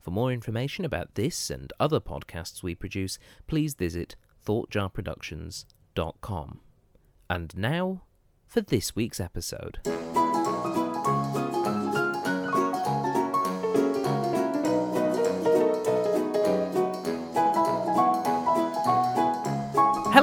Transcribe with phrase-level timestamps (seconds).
[0.00, 6.60] For more information about this and other podcasts we produce, please visit thoughtjarproductions.com.
[7.30, 8.02] And now
[8.46, 9.78] for this week's episode.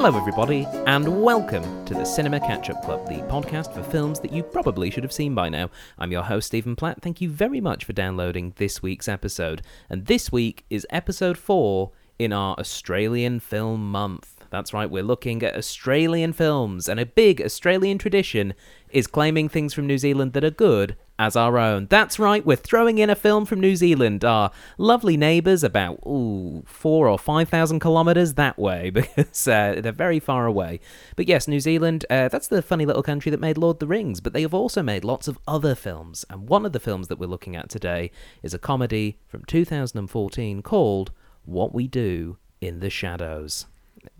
[0.02, 4.32] Hello, everybody, and welcome to the Cinema Catch Up Club, the podcast for films that
[4.32, 5.70] you probably should have seen by now.
[5.96, 7.00] I'm your host, Stephen Platt.
[7.00, 9.62] Thank you very much for downloading this week's episode.
[9.88, 14.44] And this week is episode four in our Australian Film Month.
[14.50, 18.54] That's right, we're looking at Australian films, and a big Australian tradition
[18.90, 21.86] is claiming things from New Zealand that are good as our own.
[21.86, 26.64] That's right, we're throwing in a film from New Zealand, our lovely neighbours, about ooh,
[26.66, 30.80] four or five thousand kilometres that way, because uh, they're very far away.
[31.14, 33.86] But yes, New Zealand, uh, that's the funny little country that made Lord of the
[33.86, 37.06] Rings, but they have also made lots of other films, and one of the films
[37.06, 38.10] that we're looking at today
[38.42, 41.12] is a comedy from 2014 called
[41.44, 43.66] What We Do in the Shadows.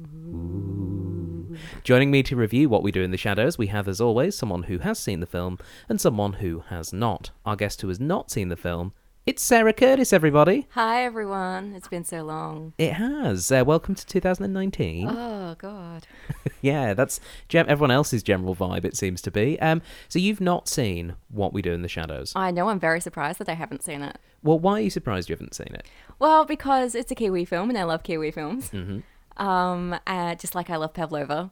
[0.00, 1.21] Ooh.
[1.84, 4.64] Joining me to review what we do in the shadows, we have, as always, someone
[4.64, 5.58] who has seen the film
[5.88, 7.30] and someone who has not.
[7.44, 8.92] Our guest who has not seen the film,
[9.24, 10.66] it's Sarah Courtis, everybody.
[10.70, 11.74] Hi, everyone.
[11.76, 12.72] It's been so long.
[12.76, 13.52] It has.
[13.52, 15.08] Uh, welcome to 2019.
[15.08, 16.08] Oh, God.
[16.60, 19.60] yeah, that's gem- everyone else's general vibe, it seems to be.
[19.60, 22.32] Um, so you've not seen What We Do in the Shadows.
[22.34, 22.68] I know.
[22.68, 24.18] I'm very surprised that I haven't seen it.
[24.42, 25.86] Well, why are you surprised you haven't seen it?
[26.18, 28.70] Well, because it's a Kiwi film and I love Kiwi films.
[28.70, 28.98] Mm-hmm.
[29.36, 31.50] Um, uh, just like I love Pavlova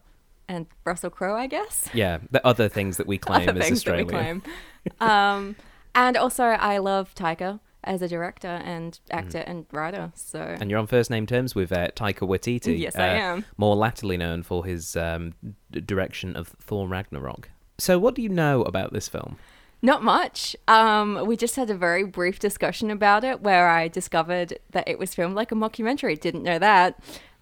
[0.48, 1.88] and Russell Crowe, I guess.
[1.94, 4.40] Yeah, the other things that we claim Other as things that we Australian.
[4.42, 4.52] claim.
[5.00, 5.56] um,
[5.94, 9.44] and also, I love Taika as a director and actor Mm.
[9.46, 10.12] and writer.
[10.14, 12.78] So And you're on first name terms with uh, Taika Waititi.
[12.78, 13.44] Yes, I uh, am.
[13.56, 15.32] More latterly known for his um,
[15.70, 17.48] d- direction of Thor Ragnarok.
[17.78, 19.38] So, what do you know about this film?
[19.82, 20.54] Not much.
[20.68, 24.98] Um, we just had a very brief discussion about it where I discovered that it
[24.98, 26.20] was filmed like a mockumentary.
[26.20, 27.00] Didn't know that.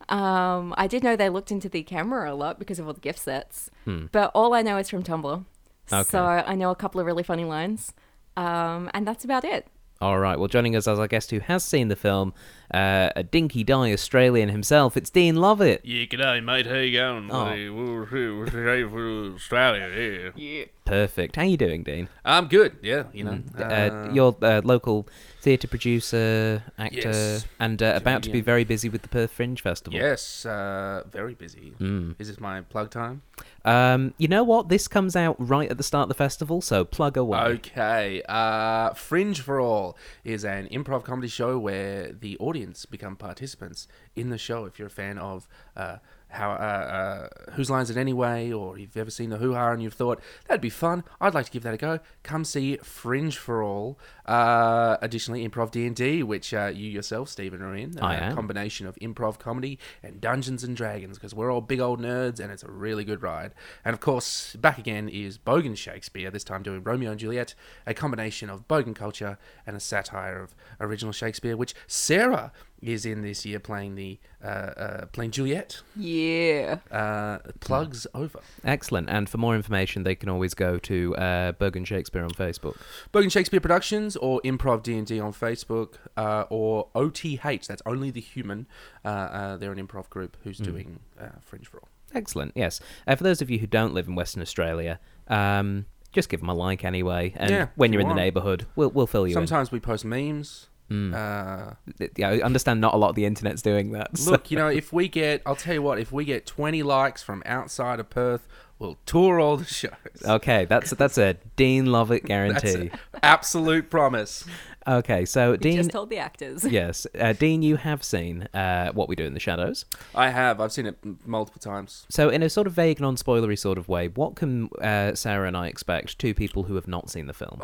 [0.09, 3.01] Um, I did know they looked into the camera a lot because of all the
[3.01, 3.71] gift sets,
[4.13, 5.45] but all I know is from Tumblr.
[5.93, 6.03] Okay.
[6.09, 7.93] So I know a couple of really funny lines,
[8.37, 9.67] um, and that's about it.
[10.01, 10.39] All right.
[10.39, 12.33] Well, joining us as our guest who has seen the film,
[12.73, 15.81] uh, a dinky die Australian himself, it's Dean Lovatt.
[15.85, 16.67] Yeah, g'day, mate.
[16.67, 17.31] How you going?
[17.31, 17.47] Oh.
[17.47, 20.31] Hey, we're here- we're here Australia, yeah.
[20.37, 20.65] Yeah.
[20.85, 21.37] Perfect.
[21.37, 22.09] How you doing, Dean?
[22.25, 23.41] I'm good, yeah, you know.
[23.59, 25.07] Uh, you're a local
[25.41, 27.47] theatre producer, actor, Yes.
[27.61, 29.99] and uh, about to be very busy with the Perth Fringe Festival.
[29.99, 31.75] Yes, uh, very busy.
[31.79, 32.15] Mm.
[32.19, 33.21] Is this my plug time?
[33.67, 34.71] Um, you know what?
[34.71, 37.39] This comes out right at the start of the festival, so plug away.
[37.39, 38.23] Okay.
[38.27, 42.58] Uh, Fringe for All is an improv comedy show where the audience
[42.91, 44.65] become participants in the show.
[44.65, 45.99] If you're a fan of uh,
[46.29, 49.83] how uh, uh, Whose Lines It Anyway, or you've ever seen the Hoo Ha and
[49.83, 52.01] you've thought that'd be fun, I'd like to give that a go.
[52.23, 53.99] Come see Fringe for All.
[54.29, 57.99] Uh, additionally, Improv D and D, which uh, you yourself, Stephen, are in.
[57.99, 58.35] I a am.
[58.35, 62.53] combination of improv comedy and Dungeons and Dragons, because we're all big old nerds and
[62.53, 63.55] it's a really good ride.
[63.87, 67.55] And of course, back again is Bogan Shakespeare, this time doing Romeo and Juliet,
[67.87, 73.23] a combination of Bogan culture and a satire of original Shakespeare, which Sarah is in
[73.23, 75.81] this year playing the uh, uh, playing Juliet.
[75.97, 76.79] Yeah.
[76.91, 78.41] Uh, plugs over.
[78.65, 79.09] Excellent.
[79.11, 82.77] And for more information, they can always go to uh, Bogan Shakespeare on Facebook.
[83.13, 87.67] Bogan Shakespeare Productions or Improv D and D on Facebook uh, or OTH.
[87.67, 88.67] That's only the human.
[89.05, 91.89] Uh, uh, they're an improv group who's doing uh, Fringe for All.
[92.15, 92.53] Excellent.
[92.55, 92.81] Yes.
[93.07, 94.99] Uh, for those of you who don't live in Western Australia,
[95.29, 97.35] um, just give them a like anyway.
[97.37, 100.05] And Yeah, when you're you in the neighbourhood, we'll we'll fill you Sometimes we post
[100.05, 100.69] memes.
[100.91, 101.13] Mm.
[101.13, 101.75] Uh.
[102.17, 104.17] Yeah, I understand not a lot of the internet's doing that.
[104.17, 106.83] so- look, you know, if we get, I'll tell you what, if we get 20
[106.83, 108.49] likes from outside of Perth,
[108.79, 109.93] we'll tour all the shows.
[110.25, 112.91] Okay, that's that's a Dean Lovatt That's guarantee.
[112.91, 114.45] an absolute promise.
[114.87, 115.77] Okay, so We Dean.
[115.77, 116.65] just told the actors.
[116.71, 119.85] Yes, uh, Dean, you have seen uh, what we do in the shadows.
[120.15, 120.61] I have.
[120.63, 122.07] I've seen it m- multiple times.
[122.09, 125.57] So, in a sort of vague, non-spoilery sort of way, what can uh, Sarah and
[125.59, 126.19] I expect?
[126.19, 127.61] Two people who have not seen the film.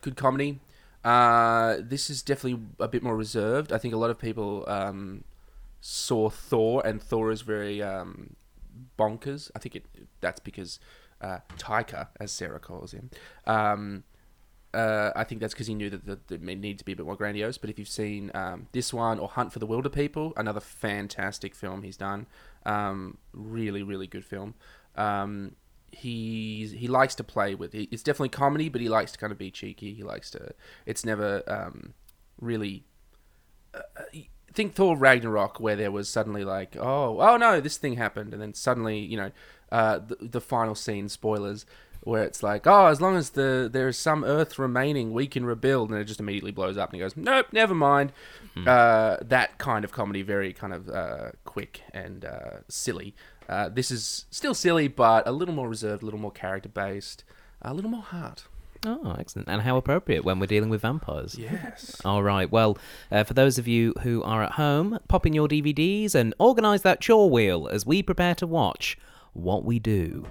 [0.00, 0.58] Good comedy.
[1.04, 3.72] Uh, this is definitely a bit more reserved.
[3.72, 5.22] I think a lot of people um,
[5.80, 8.34] saw Thor, and Thor is very um,
[8.98, 9.50] bonkers.
[9.54, 9.84] I think it
[10.22, 10.80] that's because
[11.20, 13.10] uh, Taika, as Sarah calls him,
[13.46, 14.04] um,
[14.74, 17.04] uh, I think that's because he knew that the, it needed to be a bit
[17.04, 17.58] more grandiose.
[17.58, 21.82] But if you've seen um, this one or Hunt for the Wilderpeople, another fantastic film
[21.82, 22.26] he's done,
[22.64, 24.54] um, really, really good film.
[24.96, 25.56] Um,
[25.90, 27.74] he he likes to play with.
[27.74, 29.92] It's definitely comedy, but he likes to kind of be cheeky.
[29.92, 30.54] He likes to.
[30.86, 31.92] It's never um,
[32.40, 32.84] really.
[33.74, 33.80] Uh,
[34.54, 38.42] think Thor Ragnarok, where there was suddenly like, oh, oh no, this thing happened, and
[38.42, 39.30] then suddenly, you know,
[39.72, 41.66] uh, the, the final scene spoilers
[42.04, 45.46] where it's like, oh, as long as the there is some Earth remaining, we can
[45.46, 48.12] rebuild, and it just immediately blows up, and he goes, nope, never mind.
[48.56, 48.66] Mm.
[48.66, 53.14] Uh, that kind of comedy, very kind of uh, quick and uh, silly.
[53.48, 57.24] Uh, this is still silly, but a little more reserved, a little more character based,
[57.62, 58.44] a little more heart.
[58.84, 59.48] Oh, excellent.
[59.48, 61.36] And how appropriate when we're dealing with vampires.
[61.38, 62.00] Yes.
[62.04, 62.50] All right.
[62.50, 62.76] Well,
[63.12, 66.82] uh, for those of you who are at home, pop in your DVDs and organise
[66.82, 68.98] that chore wheel as we prepare to watch
[69.34, 70.26] What We Do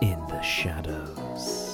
[0.00, 1.65] in the Shadows.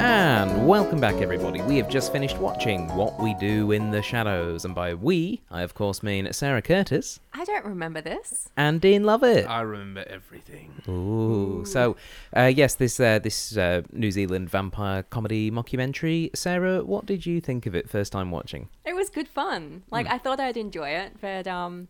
[0.00, 1.60] And welcome back, everybody.
[1.62, 4.64] We have just finished watching What We Do in the Shadows.
[4.64, 7.18] And by we, I of course mean Sarah Courtis.
[7.32, 8.48] I don't remember this.
[8.56, 9.48] And Dean Lovatt.
[9.48, 10.72] I remember everything.
[10.88, 11.64] Ooh.
[11.66, 11.96] So,
[12.36, 16.34] uh, yes, this uh, this uh, New Zealand vampire comedy mockumentary.
[16.36, 18.68] Sarah, what did you think of it first time watching?
[18.84, 19.82] It was good fun.
[19.90, 20.12] Like, mm.
[20.12, 21.48] I thought I'd enjoy it, but.
[21.48, 21.88] um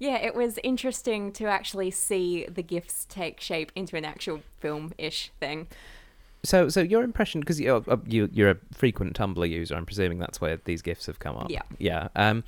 [0.00, 5.30] yeah, it was interesting to actually see the gifts take shape into an actual film-ish
[5.38, 5.68] thing.
[6.44, 10.18] So, so your impression, because you're uh, you, you're a frequent Tumblr user, I'm presuming
[10.18, 11.50] that's where these gifs have come up.
[11.50, 11.62] Yeah.
[11.78, 12.08] Yeah.
[12.14, 12.44] Um,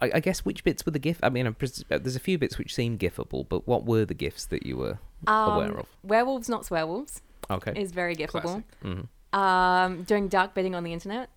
[0.00, 1.18] I, I guess which bits were the gif?
[1.22, 4.14] I mean, pres- uh, there's a few bits which seem gifable, but what were the
[4.14, 5.86] gifs that you were um, aware of?
[6.02, 7.22] Werewolves, not swearwolves.
[7.50, 7.72] Okay.
[7.80, 8.64] Is very gifable.
[8.84, 9.38] Mm-hmm.
[9.38, 11.30] Um, doing dark bidding on the internet,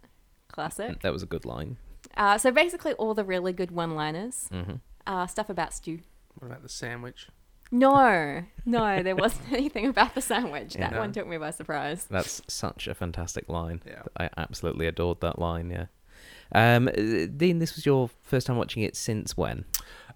[0.52, 1.02] classic.
[1.02, 1.78] That was a good line.
[2.18, 4.50] Uh, so basically, all the really good one-liners.
[4.52, 4.75] Mm-hmm.
[5.06, 6.00] Uh, stuff about stew.
[6.36, 7.28] What about the sandwich?
[7.71, 10.74] No, no, there wasn't anything about the sandwich.
[10.74, 12.06] That one took me by surprise.
[12.10, 13.81] That's such a fantastic line.
[13.86, 14.01] Yeah.
[14.18, 15.69] I absolutely adored that line.
[15.69, 15.86] Yeah.
[16.51, 16.92] Um, uh,
[17.38, 19.66] Dean, this was your first time watching it since when?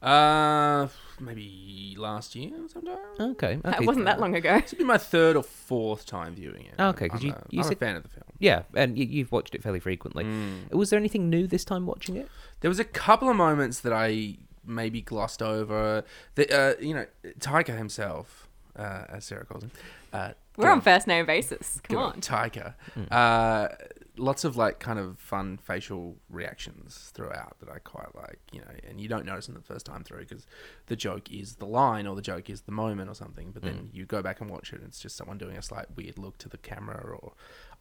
[0.01, 0.87] Uh,
[1.19, 2.97] maybe last year or sometime.
[3.19, 4.59] Okay, That wasn't that long ago.
[4.59, 6.73] This will be my third or fourth time viewing it.
[6.81, 8.23] Okay, 'cause I'm you- a, you I'm said- a fan of the film.
[8.39, 10.25] Yeah, and you, you've watched it fairly frequently.
[10.25, 10.71] Mm.
[10.73, 12.27] Was there anything new this time watching it?
[12.61, 16.03] There was a couple of moments that I maybe glossed over.
[16.35, 17.05] The, uh, you know,
[17.39, 19.71] Taika himself, uh, as Sarah calls him.
[20.11, 21.81] Uh, We're on first name basis.
[21.83, 22.21] Come good on.
[22.21, 22.75] Taika.
[22.93, 23.13] Hmm.
[24.15, 28.67] Lots of like kind of fun facial reactions throughout that I quite like, you know,
[28.87, 30.45] and you don't notice them the first time through because
[30.85, 33.49] the joke is the line or the joke is the moment or something.
[33.51, 33.87] But then Mm.
[33.91, 36.37] you go back and watch it, and it's just someone doing a slight weird look
[36.39, 37.33] to the camera or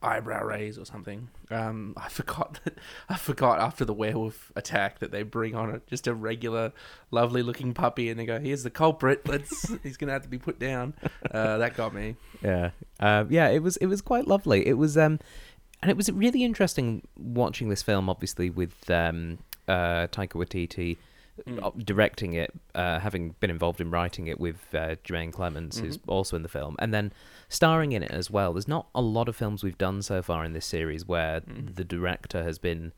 [0.03, 1.29] eyebrow raise or something.
[1.51, 2.79] Um, I forgot that
[3.11, 6.73] I forgot after the werewolf attack that they bring on a, just a regular,
[7.11, 9.29] lovely looking puppy, and they go, "Here's the culprit.
[9.29, 10.95] Let's he's gonna have to be put down."
[11.31, 12.17] Uh, that got me.
[12.43, 12.71] Yeah,
[13.01, 13.49] um, yeah.
[13.49, 14.67] It was it was quite lovely.
[14.67, 15.21] It was um,
[15.83, 18.09] and it was really interesting watching this film.
[18.09, 19.39] Obviously, with um,
[19.69, 20.97] uh, Taika Waititi
[21.47, 21.83] Mm.
[21.87, 26.03] directing it, uh, having been involved in writing it with uh, Jemaine Clements, who's Mhm.
[26.07, 27.11] also in the film, and then
[27.49, 28.53] starring in it as well.
[28.53, 31.75] There's not a lot of films we've done so far in this series where Mm.
[31.75, 32.93] the director has been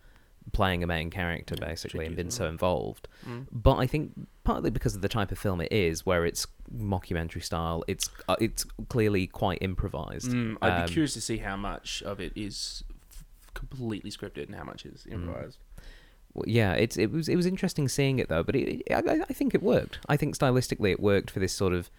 [0.53, 3.09] playing a main character basically tricky, and been so involved.
[3.27, 3.47] Mm.
[3.51, 4.13] But I think
[4.45, 8.37] partly because of the type of film it is, where it's mockumentary style, it's uh,
[8.41, 10.31] it's clearly quite improvised.
[10.31, 13.25] Mm, I'd Um, be curious to see how much of it is f-
[13.55, 15.13] completely scripted and how much is Mm.
[15.15, 15.59] improvised.
[16.35, 19.25] Well, yeah, it's it was it was interesting seeing it though, but it, I, I-
[19.29, 19.99] I think it worked.
[20.09, 21.91] I think stylistically it worked for this sort of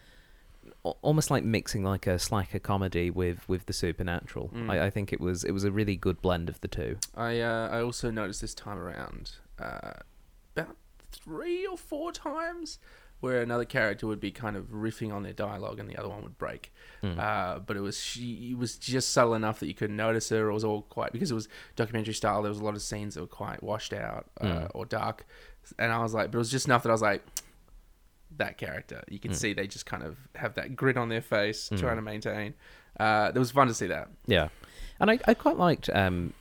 [1.01, 4.49] almost like mixing like a slacker comedy with with the supernatural.
[4.53, 4.69] Mm.
[4.69, 6.97] I, I think it was it was a really good blend of the two.
[7.15, 9.93] I uh, I also noticed this time around uh,
[10.55, 10.75] about
[11.11, 12.79] three or four times
[13.21, 16.21] where another character would be kind of riffing on their dialogue and the other one
[16.21, 16.71] would break.
[17.01, 17.17] Mm.
[17.17, 20.49] Uh, but it was she it was just subtle enough that you couldn't notice her.
[20.49, 22.41] It was all quite because it was documentary style.
[22.41, 24.71] There was a lot of scenes that were quite washed out uh, Mm.
[24.75, 25.25] or dark,
[25.79, 27.23] and I was like, but it was just enough that I was like.
[28.37, 29.35] That character, you can Mm.
[29.35, 31.79] see they just kind of have that grit on their face, Mm.
[31.79, 32.53] trying to maintain.
[32.99, 34.09] Uh, it was fun to see that.
[34.27, 34.49] Yeah.
[34.99, 36.33] And I, I quite liked um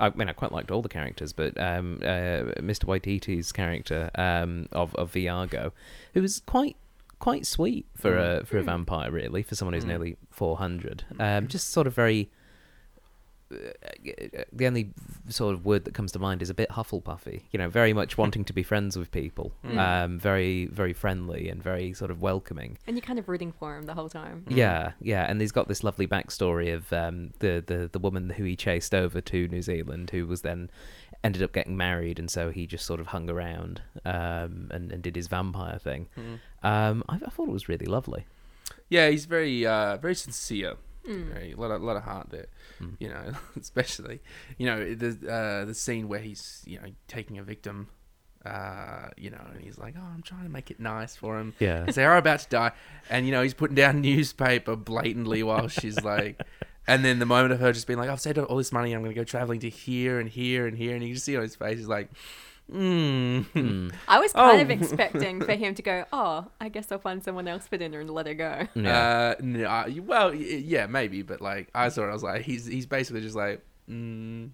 [0.00, 2.84] I mean I quite liked all the characters, but um uh, Mr.
[2.84, 5.72] Waititi's character um of, of Viago,
[6.14, 6.76] who was quite
[7.18, 8.42] quite sweet for Mm.
[8.42, 9.88] a for a vampire really, for someone who's Mm.
[9.88, 11.04] nearly four hundred.
[11.18, 12.35] Um just sort of very uh,
[13.48, 14.90] the only
[15.28, 17.42] sort of word that comes to mind is a bit Hufflepuffy.
[17.52, 19.52] You know, very much wanting to be friends with people.
[19.64, 19.78] Mm.
[19.78, 22.78] Um, very very friendly and very sort of welcoming.
[22.86, 24.44] And you're kind of rooting for him the whole time.
[24.48, 28.44] Yeah, yeah, and he's got this lovely backstory of um, the, the the woman who
[28.44, 30.70] he chased over to New Zealand, who was then
[31.22, 35.02] ended up getting married, and so he just sort of hung around um, and, and
[35.02, 36.08] did his vampire thing.
[36.16, 36.40] Mm.
[36.62, 38.26] Um, I, I thought it was really lovely.
[38.88, 40.74] Yeah, he's very uh, very sincere.
[41.08, 41.32] Mm.
[41.32, 42.46] Very, a lot of, lot of heart there.
[42.80, 42.96] Mm.
[42.98, 44.20] You know, especially
[44.58, 47.88] you know the uh, the scene where he's you know taking a victim.
[48.44, 51.54] Uh, you know, and he's like, "Oh, I'm trying to make it nice for him."
[51.58, 52.72] Yeah, As they are about to die,
[53.10, 56.40] and you know he's putting down newspaper blatantly while she's like,
[56.86, 58.92] and then the moment of her just being like, "I've saved up all this money,
[58.92, 61.36] I'm going to go traveling to here and here and here," and you just see
[61.36, 62.08] on his face, he's like.
[62.72, 63.92] Mm.
[64.08, 64.72] I was kind of Oh.
[64.82, 68.10] expecting for him to go, oh, I guess I'll find someone else for dinner and
[68.10, 68.66] let her go.
[68.74, 68.98] yeah.
[68.98, 72.66] Uh, no, uh, well, yeah, maybe, but like I saw it, I was like, he's
[72.66, 74.50] he's basically just like, mm,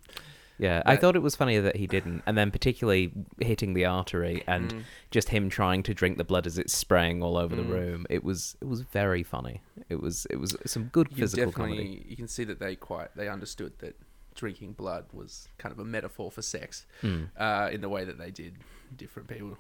[0.59, 4.45] Yeah, I thought it was funny that he didn't, and then particularly hitting the artery
[4.47, 4.83] and mm.
[5.11, 7.71] just him trying to drink the blood as it's spraying all over the Mm.
[7.71, 8.07] room.
[8.11, 9.63] It was it was very funny.
[9.89, 12.05] It was it was some good you physical comedy.
[12.09, 13.97] you can see that they quite they understood that
[14.35, 18.19] drinking blood was kind of a metaphor for sex Mm, uh, in the way that
[18.19, 18.55] they did
[18.97, 19.57] different people.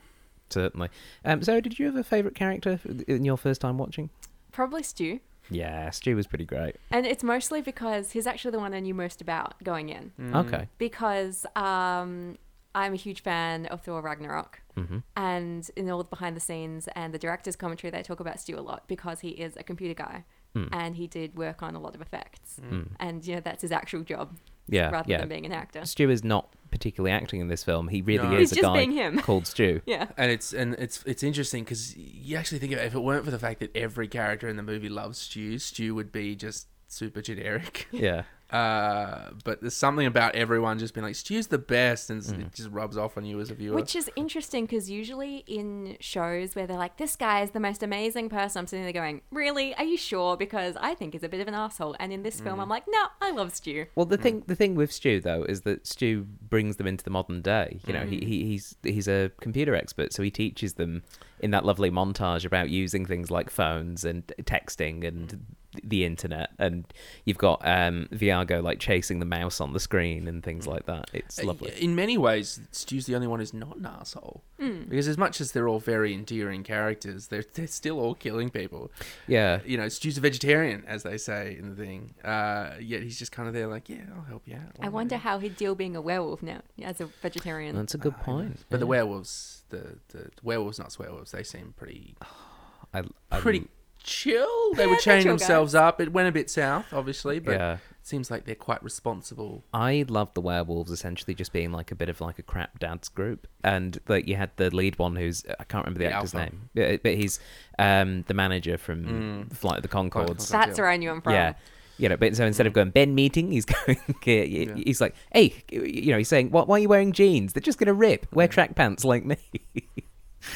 [0.50, 0.88] certainly.
[1.24, 4.10] Um, so, did you have a favorite character in your first time watching?
[4.52, 5.20] Probably Stu.
[5.50, 6.76] Yeah, Stu was pretty great.
[6.90, 10.12] And it's mostly because he's actually the one I knew most about going in.
[10.20, 10.46] Mm.
[10.46, 10.68] Okay.
[10.78, 12.36] Because um,
[12.74, 14.60] I'm a huge fan of Thor Ragnarok.
[14.76, 18.38] hmm And in all the behind the scenes and the director's commentary, they talk about
[18.40, 20.24] Stu a lot because he is a computer guy
[20.54, 20.68] Mm.
[20.70, 22.60] and he did work on a lot of effects.
[22.62, 22.88] Mm.
[23.00, 24.36] And, you know, that's his actual job
[24.68, 25.18] Yeah, rather yeah.
[25.18, 25.84] than being an actor.
[25.84, 27.88] Stu is not particularly acting in this film.
[27.88, 28.34] He really No.
[28.34, 29.18] is He's a just guy being him.
[29.22, 29.80] called Stu.
[29.86, 30.06] Yeah.
[30.16, 33.24] And it's and it's it's interesting because you actually think about it, if it weren't
[33.24, 36.68] for the fact that every character in the movie loves Stu, Stu would be just
[36.88, 37.88] super generic.
[37.92, 38.22] Yeah.
[38.52, 42.40] Uh, but there's something about everyone just being like Stu's the best, and Mm.
[42.46, 43.74] it just rubs off on you as a viewer.
[43.74, 47.82] Which is interesting because usually in shows where they're like, this guy is the most
[47.82, 49.74] amazing person, I'm sitting there going, really?
[49.76, 50.36] Are you sure?
[50.36, 51.96] Because I think he's a bit of an asshole.
[51.98, 52.62] And in this film, Mm.
[52.62, 53.86] I'm like, no, I love Stu.
[53.94, 57.10] Well, the thing the thing with Stu though is that Stu brings them into the
[57.10, 57.80] modern day.
[57.86, 61.02] You know, he, he he's he's a computer expert, so he teaches them
[61.40, 65.44] in that lovely montage about using things like phones and texting and
[65.82, 66.50] the internet.
[66.58, 66.84] And
[67.24, 71.10] you've got um, Viago like chasing the mouse on the screen and things like that.
[71.12, 71.72] It's Uh, lovely.
[71.80, 74.42] In many ways, Stu's the only one who's not an asshole.
[74.60, 74.88] Mm.
[74.88, 78.90] Because as much as they're all very endearing characters, they're they're still all killing people.
[79.26, 82.14] Yeah, You know, Stu's a vegetarian, as they say in the thing.
[82.24, 84.76] Uh, yet he's just kind of there, like, yeah, I'll help you out.
[84.80, 87.74] I wonder how he'd deal being a werewolf now as a vegetarian.
[87.76, 88.64] that's a good Uh, point.
[88.70, 92.14] But the werewolves, the, the werewolves, not swearwolves, they seem pretty
[92.94, 93.68] I, I, pretty
[94.02, 94.74] chill.
[94.74, 96.00] They Yeah, would they're chain themselves up.
[96.00, 97.72] It went a bit south, obviously, but yeah.
[97.74, 99.64] it seems like they're quite responsible.
[99.72, 103.08] I loved the werewolves essentially just being like a bit of like a crap dad's
[103.08, 106.34] group, and like you had the lead one who's I can't remember the, The actor's
[106.34, 106.52] alpha.
[106.74, 107.40] name, but he's
[107.78, 109.56] um, the manager from Mm.
[109.56, 110.10] Flight of the Conchords.
[110.36, 110.48] Conchords.
[110.50, 111.32] That's where I knew him from.
[111.34, 111.54] Yeah,
[111.98, 113.98] you know, but so instead of going Ben meeting, he's going.
[114.22, 114.74] he- Yeah.
[114.74, 117.52] He's like, hey, you know, he's saying, why, why are you wearing jeans?
[117.52, 118.26] They're just gonna rip.
[118.32, 119.36] Wear track pants like me.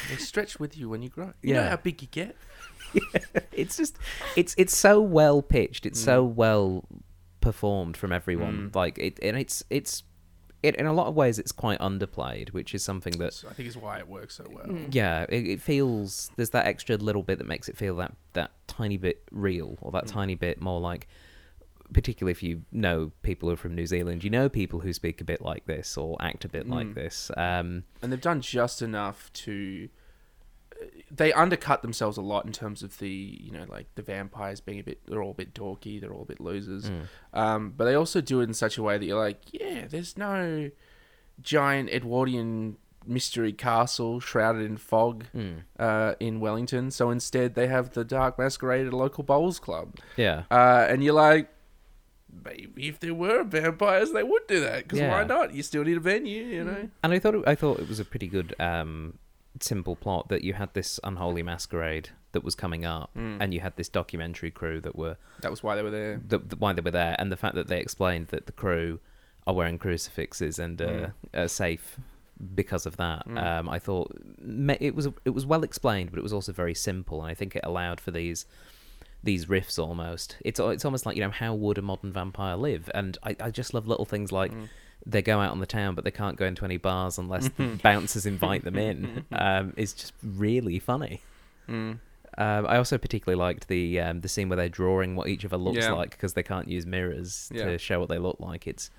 [0.09, 1.31] They stretch with you when you grow.
[1.41, 1.69] You know Yeah.
[1.69, 2.35] how big you get.
[3.51, 3.97] it's just,
[4.35, 5.85] it's it's so well pitched.
[5.85, 6.35] It's so Mm.
[6.35, 6.85] well
[7.41, 8.69] performed from everyone.
[8.71, 8.75] Mm.
[8.75, 10.03] Like it, and it's it's.
[10.63, 13.53] It, in a lot of ways, it's quite underplayed, which is something that So I
[13.53, 14.65] think is why it works so well.
[14.65, 14.93] Mm.
[14.93, 18.49] yeah it, it feels there's that extra little bit that makes it feel that that
[18.65, 20.11] tiny bit real or that Mm.
[20.11, 21.07] tiny bit more like
[21.93, 25.21] particularly if you know people who are from new zealand you know people who speak
[25.21, 26.95] a bit like this or act a bit like Mm.
[26.95, 29.87] this um and they've done just enough to
[31.09, 34.79] they undercut themselves a lot in terms of the you know like the vampires being
[34.79, 36.89] a bit they're all a bit dorky they're all a bit losers.
[36.89, 37.01] Mm,
[37.33, 40.17] um, but they also do it in such a way that you're like yeah there's
[40.17, 40.69] no
[41.41, 46.91] giant edwardian mystery castle shrouded in fog mm, uh, in wellington.
[46.91, 49.95] So instead they have the dark masquerade at a local bowls club.
[50.17, 50.43] Yeah.
[50.51, 51.47] Uh, and you're like
[52.43, 54.83] maybe if there were vampires they would do that.
[54.83, 55.11] Because Yeah.
[55.11, 55.53] why not?
[55.53, 56.89] You still need a venue you know?
[57.01, 59.17] And i thought it, i thought it was a pretty good um
[59.63, 63.37] simple plot that you had this unholy masquerade that was coming up Mm.
[63.41, 66.37] and you had this documentary crew that were that was why they were there the,
[66.39, 68.99] the, why they were there, and the fact that they explained that the crew
[69.45, 71.11] are wearing crucifixes and uh, Mm.
[71.33, 71.97] are safe
[72.53, 73.27] because of that.
[73.27, 73.41] Mm.
[73.43, 74.11] Um, I thought
[74.79, 77.55] it was it was well explained, but it was also very simple, and I think
[77.55, 78.45] it allowed for these
[79.23, 80.37] these riffs almost.
[80.45, 83.49] It's it's almost like you know how would a modern vampire live, and I, I
[83.51, 84.51] just love little things like.
[84.51, 84.69] Mm.
[85.09, 87.79] They go out on the town, but they can't go into any bars unless the
[87.81, 89.25] bouncers invite them in.
[89.31, 91.21] Um, it's just really funny.
[91.69, 91.99] Mm.
[92.37, 95.53] Um, I also particularly liked the um, the scene where they're drawing what each of
[95.53, 95.93] other looks Yeah.
[95.93, 97.65] like because they can't use mirrors Yeah.
[97.65, 98.67] to show what they look like.
[98.67, 98.91] It's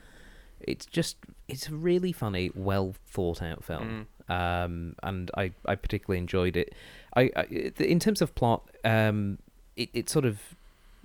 [0.60, 4.64] it's just it's a really funny, well thought out film, Mm.
[4.64, 6.74] um, and I, I particularly enjoyed it.
[7.14, 7.42] I, I
[7.78, 9.38] in terms of plot, um,
[9.76, 10.40] it it sort of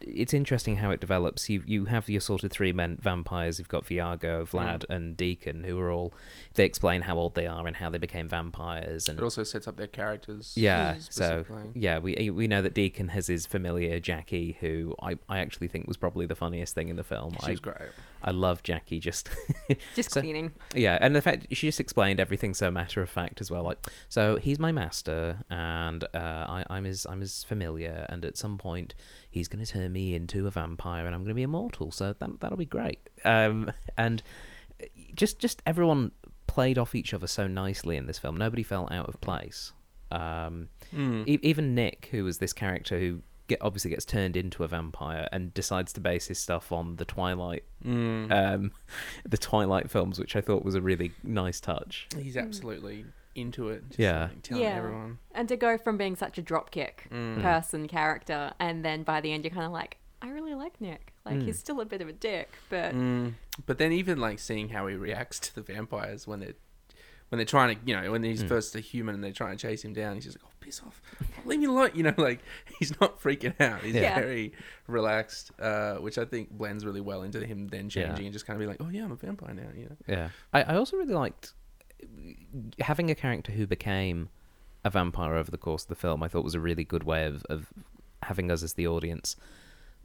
[0.05, 1.50] it's interesting how it develops.
[1.50, 3.60] You you have your sort of three men vampires.
[3.60, 4.95] You've got Viago, Vlad, mm.
[4.95, 6.13] and Deacon, who are all
[6.55, 9.67] they explain how old they are and how they became vampires, and It also sets
[9.67, 10.53] up their characters.
[10.55, 15.17] yeah, hmm, so yeah, we we know that Deacon has his familiar Jackie, who I,
[15.29, 17.36] I actually think was probably the funniest thing in the film.
[17.45, 17.91] She I great.
[18.23, 19.29] I love Jackie just
[19.95, 20.51] Just So- cleaning.
[20.75, 23.63] yeah, and the fact she just explained everything so matter of fact as well.
[23.63, 28.37] Like, so he's my master, and uh, I, I'm his I'm his familiar, and at
[28.37, 28.95] some point
[29.29, 31.91] he's going to turn me into a vampire, and I'm going to be immortal.
[31.91, 32.99] So that that'll be great.
[33.25, 34.23] Um, and
[35.15, 36.11] just just everyone
[36.47, 38.37] played off each other so nicely in this film.
[38.37, 39.73] Nobody felt out of place.
[40.11, 41.27] Um, Mm.
[41.27, 43.21] e- even Nick, who was this character who
[43.53, 47.05] get, obviously gets turned into a vampire and decides to base his stuff on the
[47.05, 48.31] Twilight, Mm.
[48.31, 48.72] um,
[49.25, 52.07] the Twilight films, which I thought was a really nice touch.
[52.17, 53.05] He's absolutely
[53.36, 53.83] into it.
[53.88, 54.24] Just Yeah.
[54.25, 54.75] like telling Yeah.
[54.77, 55.17] everyone.
[55.33, 57.41] And to go from being such a dropkick Mm.
[57.41, 61.13] person character, and then by the end, you're kind of like, I really like Nick.
[61.25, 61.45] Like, Mm.
[61.45, 63.33] he's still a bit of a dick, but Mm.
[63.65, 66.53] But then even like seeing how he reacts to the vampires when they're
[67.29, 68.48] when they're trying to, you know, when he's Mm.
[68.48, 70.82] first a human and they're trying to chase him down, he's just like, "Oh, piss
[70.86, 71.01] off,
[71.46, 72.39] leave me alone." You know, like
[72.79, 73.82] he's not freaking out.
[73.82, 74.15] He's Yeah.
[74.15, 74.53] very
[74.88, 78.08] relaxed, uh, which I think blends really well into him then Yeah.
[78.08, 79.98] changing and just kind of be like, "Oh yeah, I'm a vampire now." You know.
[80.08, 81.53] Yeah, I, I also really liked
[82.79, 84.29] having a character who became
[84.84, 86.22] a vampire over the course of the film.
[86.24, 87.67] I thought was a really good way of, of
[88.24, 89.36] having us as the audience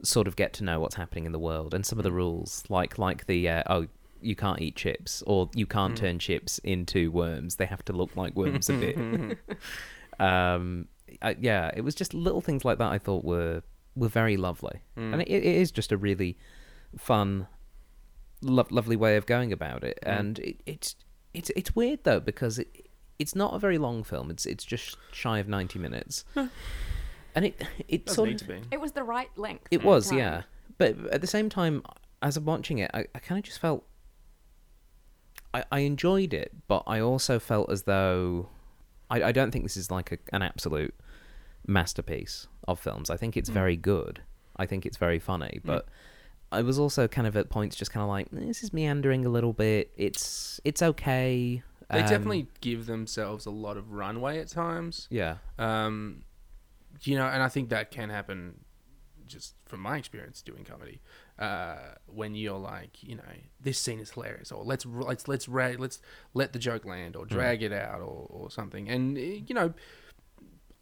[0.03, 2.63] sort of get to know what's happening in the world and some of the rules,
[2.69, 3.87] like like the uh, oh
[4.21, 5.97] you can't eat chips or you can't Mm.
[5.97, 7.55] turn chips into worms.
[7.55, 8.97] They have to look like worms a bit.
[10.19, 10.87] um,
[11.21, 13.63] I, yeah, it was just little things like that I thought were
[13.95, 15.13] were very lovely, Mm.
[15.13, 16.37] and it, it is just a really
[16.97, 17.47] fun,
[18.41, 19.99] lo- lovely way of going about it.
[20.05, 20.19] Mm.
[20.19, 20.95] And it, it's
[21.33, 24.29] it's it's weird though because it it's not a very long film.
[24.31, 28.53] It's it's just shy of ninety minutes, and it it Doesn't sort need of to
[28.53, 28.61] be.
[28.71, 29.67] it was the right length.
[29.71, 30.17] it was time.
[30.19, 30.41] yeah.
[30.77, 31.83] But at the same time,
[32.21, 33.83] as I'm watching it, I, I kind of just felt
[35.53, 38.47] I, I enjoyed it, but I also felt as though
[39.09, 40.93] I, I don't think this is like a, an absolute
[41.67, 43.09] masterpiece of films.
[43.09, 44.21] I think it's very good.
[44.57, 45.87] I think it's very funny, but
[46.51, 49.25] I was also kind of at points just kind of like "Eh, this is meandering
[49.25, 49.91] a little bit.
[49.97, 51.63] It's it's okay.
[51.91, 55.07] They Um, definitely give themselves a lot of runway at times.
[55.09, 56.23] yeah Um,
[57.01, 58.59] you know, and I think that can happen
[59.25, 61.01] just from my experience doing comedy.
[61.39, 63.23] Uh, when you're like, you know,
[63.61, 66.01] this scene is hilarious, or let's let's let's ra- let's
[66.33, 68.89] let the joke land, or drag it out, or, or something.
[68.89, 69.73] And eh, you know,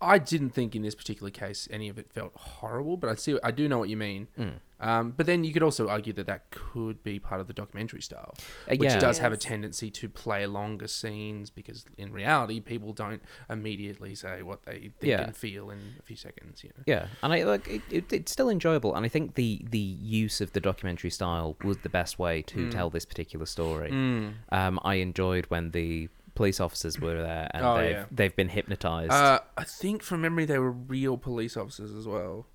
[0.02, 3.38] I didn't think in this particular case any of it felt horrible, but I see,
[3.44, 4.28] I do know what you mean.
[4.38, 4.54] Mm.
[4.80, 8.02] Um, but then you could also argue that that could be part of the documentary
[8.02, 8.36] style,
[8.70, 9.00] Uh, which yeah.
[9.00, 14.42] does have a tendency to play longer scenes because in reality, people don't immediately say
[14.44, 15.22] what they think Yeah.
[15.24, 16.64] and feel in a few seconds.
[16.64, 16.84] You know.
[16.86, 20.42] Yeah, and I like it, it, it's still enjoyable, and I think the the use
[20.42, 22.72] of the documentary style was the best way to Mm.
[22.72, 23.90] tell this particular story.
[23.92, 24.34] Mm.
[24.50, 28.06] Um, I enjoyed when the police officers were there and Oh, they've yeah.
[28.12, 29.12] they've been hypnotized.
[29.12, 32.46] Uh, I think from memory they were real police officers as well.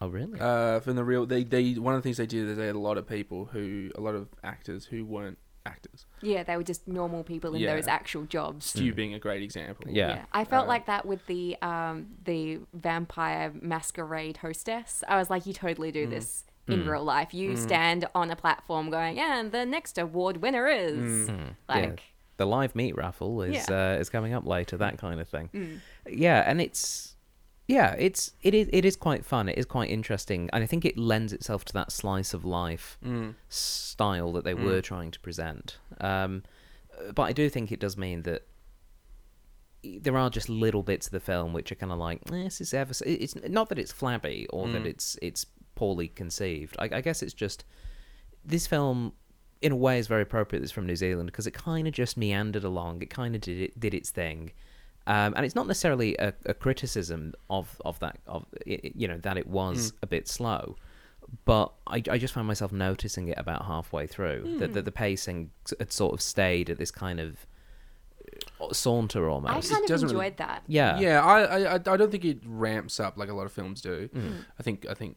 [0.00, 0.38] Oh, really?
[0.40, 2.74] Uh, from the real, they they one of the things they did is they had
[2.74, 6.04] a lot of people who, a lot of actors who weren't actors.
[6.20, 7.74] Yeah, they were just normal people in Yeah.
[7.74, 8.66] those actual jobs.
[8.66, 9.86] Stu being a great example.
[9.90, 10.26] Yeah.
[10.32, 15.02] I felt Uh, like that with the um the vampire masquerade hostess.
[15.08, 16.90] I was like, you totally do this in Mm.
[16.90, 17.32] real life.
[17.34, 21.28] You stand on a platform going, and the next award winner is
[21.68, 21.94] like, yeah.
[22.36, 23.94] The live meat raffle is Yeah.
[23.94, 24.76] uh, is coming up later.
[24.76, 25.48] That kind of thing.
[25.54, 25.78] mm.
[26.10, 27.13] Yeah, and it's
[27.66, 29.48] yeah, it's it is it is quite fun.
[29.48, 32.98] It is quite interesting, and I think it lends itself to that slice of life
[33.04, 33.34] Mm.
[33.48, 35.78] style that they were trying to present.
[36.00, 36.42] Um,
[37.14, 38.42] but I do think it does mean that
[39.82, 42.60] there are just little bits of the film which are kind of like eh, this
[42.60, 42.94] is ever.
[42.94, 44.86] so-" It's not that it's flabby or that Mm.
[44.86, 46.76] it's it's poorly conceived.
[46.78, 47.64] I, I guess it's just
[48.44, 49.12] this film.
[49.62, 50.62] In a way, is very appropriate.
[50.62, 53.00] It's from New Zealand because it kind of just meandered along.
[53.00, 54.52] It kind of did it, did its thing,
[55.06, 59.18] um, and it's not necessarily a, a criticism of of that of it, you know
[59.18, 60.76] that it was a bit slow
[61.46, 65.50] but I, I just found myself noticing it about halfway through that, that the pacing
[65.78, 67.46] had sort of stayed at this kind of
[68.60, 69.70] uh, saunter I almost.
[69.70, 70.62] kind of doesn't really- enjoyed that.
[70.66, 73.80] yeah, Yeah, I, I I don't think it ramps up like a lot of films
[73.80, 74.08] do.
[74.14, 74.44] Mm.
[74.58, 75.16] I think I think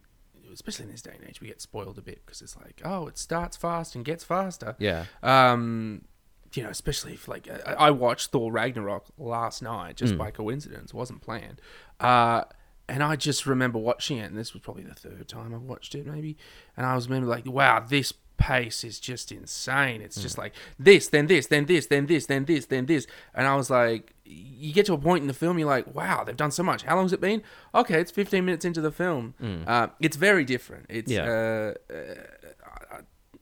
[0.53, 3.07] especially in this day and age we get spoiled a bit because it's like oh
[3.07, 4.75] it starts fast and gets faster.
[4.79, 6.05] yeah, Um,
[6.53, 10.17] you know, especially if like I, I watched Thor Ragnarok last night just Mm.
[10.17, 11.61] by coincidence, wasn't planned.
[11.99, 12.43] Uh,
[12.89, 15.93] and I just remember watching it, and this was probably the third time I watched
[15.93, 16.37] it, maybe.
[16.77, 19.99] And I was remember like, wow, this pace is just insane.
[20.01, 23.05] It's just like this, then this, then this, then this, then this, then this.
[23.33, 26.23] And I was like, you get to a point in the film, you're like, wow,
[26.23, 26.83] they've done so much.
[26.83, 27.41] How long's it been?
[27.75, 29.33] Okay, it's 15 minutes into the film.
[29.67, 30.85] Uh, it's very different.
[30.87, 31.23] It's Yeah.
[31.23, 31.95] uh, uh,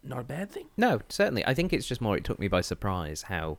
[0.06, 0.68] not a bad thing.
[0.78, 1.46] No, certainly.
[1.46, 2.16] I think it's just more.
[2.18, 3.58] It took me by surprise how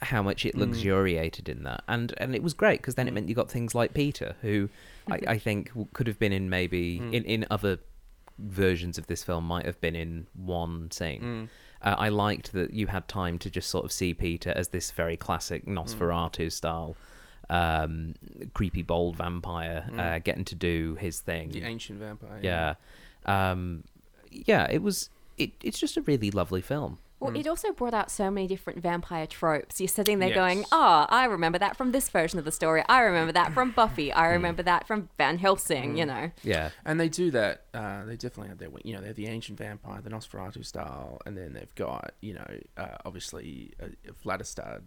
[0.00, 3.28] how much it luxuriated in that, and and it was great because then it meant
[3.28, 4.68] you got things like Peter, who
[5.10, 7.78] I, I think could have been in maybe in in other
[8.38, 11.50] versions of this film might have been in one scene.
[11.82, 14.90] Uh, I liked that you had time to just sort of see Peter as this
[14.92, 16.96] very classic Nosferatu style.
[17.50, 18.14] Um,
[18.52, 21.48] creepy, bold vampire uh, getting to do his thing.
[21.50, 22.40] The ancient vampire.
[22.42, 22.74] yeah,
[23.26, 23.84] um,
[24.30, 24.66] yeah.
[24.70, 25.08] It was.
[25.38, 26.98] It, it's just a really lovely film.
[27.20, 29.80] Well, it also brought out so many different vampire tropes.
[29.80, 30.36] You're sitting there Yes.
[30.36, 32.84] going, "Oh, I remember that from this version of the story.
[32.88, 34.12] I remember that from Buffy.
[34.12, 37.64] I remember that from Van Helsing." You know, Yeah, And they do that.
[37.74, 41.20] Uh, they definitely have their, you know, they have the ancient vampire, the Nosferatu style,
[41.26, 42.46] and then they've got, you know,
[42.76, 43.86] uh, obviously uh,
[44.24, 44.82] Vladistad.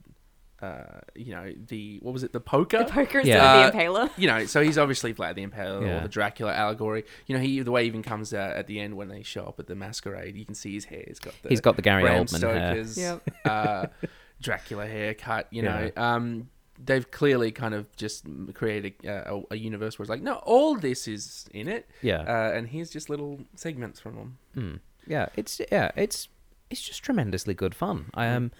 [0.62, 2.80] Uh, you know, the what was it, the poker?
[2.80, 3.66] the poker is Yeah.
[3.68, 4.10] of the Impaler.
[4.16, 5.98] You know, so he's obviously Vlad the Impaler Yeah.
[5.98, 7.04] or the Dracula allegory.
[7.26, 9.46] You know, he the way he even comes out at the end when they show
[9.46, 11.04] up at the masquerade, you can see his hair.
[11.08, 12.86] He's got the He's got the Gary Bram Oldman hair.
[12.86, 13.30] Stoker's Yep.
[13.46, 13.86] uh,
[14.42, 15.48] Dracula haircut.
[15.52, 16.50] You know, um,
[16.84, 20.76] they've clearly kind of just created a, a, a universe where it's like, no, all
[20.76, 21.90] this is in it.
[22.02, 22.22] Yeah.
[22.22, 24.38] uh, and here's just little segments from them.
[24.56, 24.80] Mm.
[25.08, 26.28] Yeah, it's yeah, it's
[26.70, 28.12] it's just tremendously good fun.
[28.14, 28.52] I um,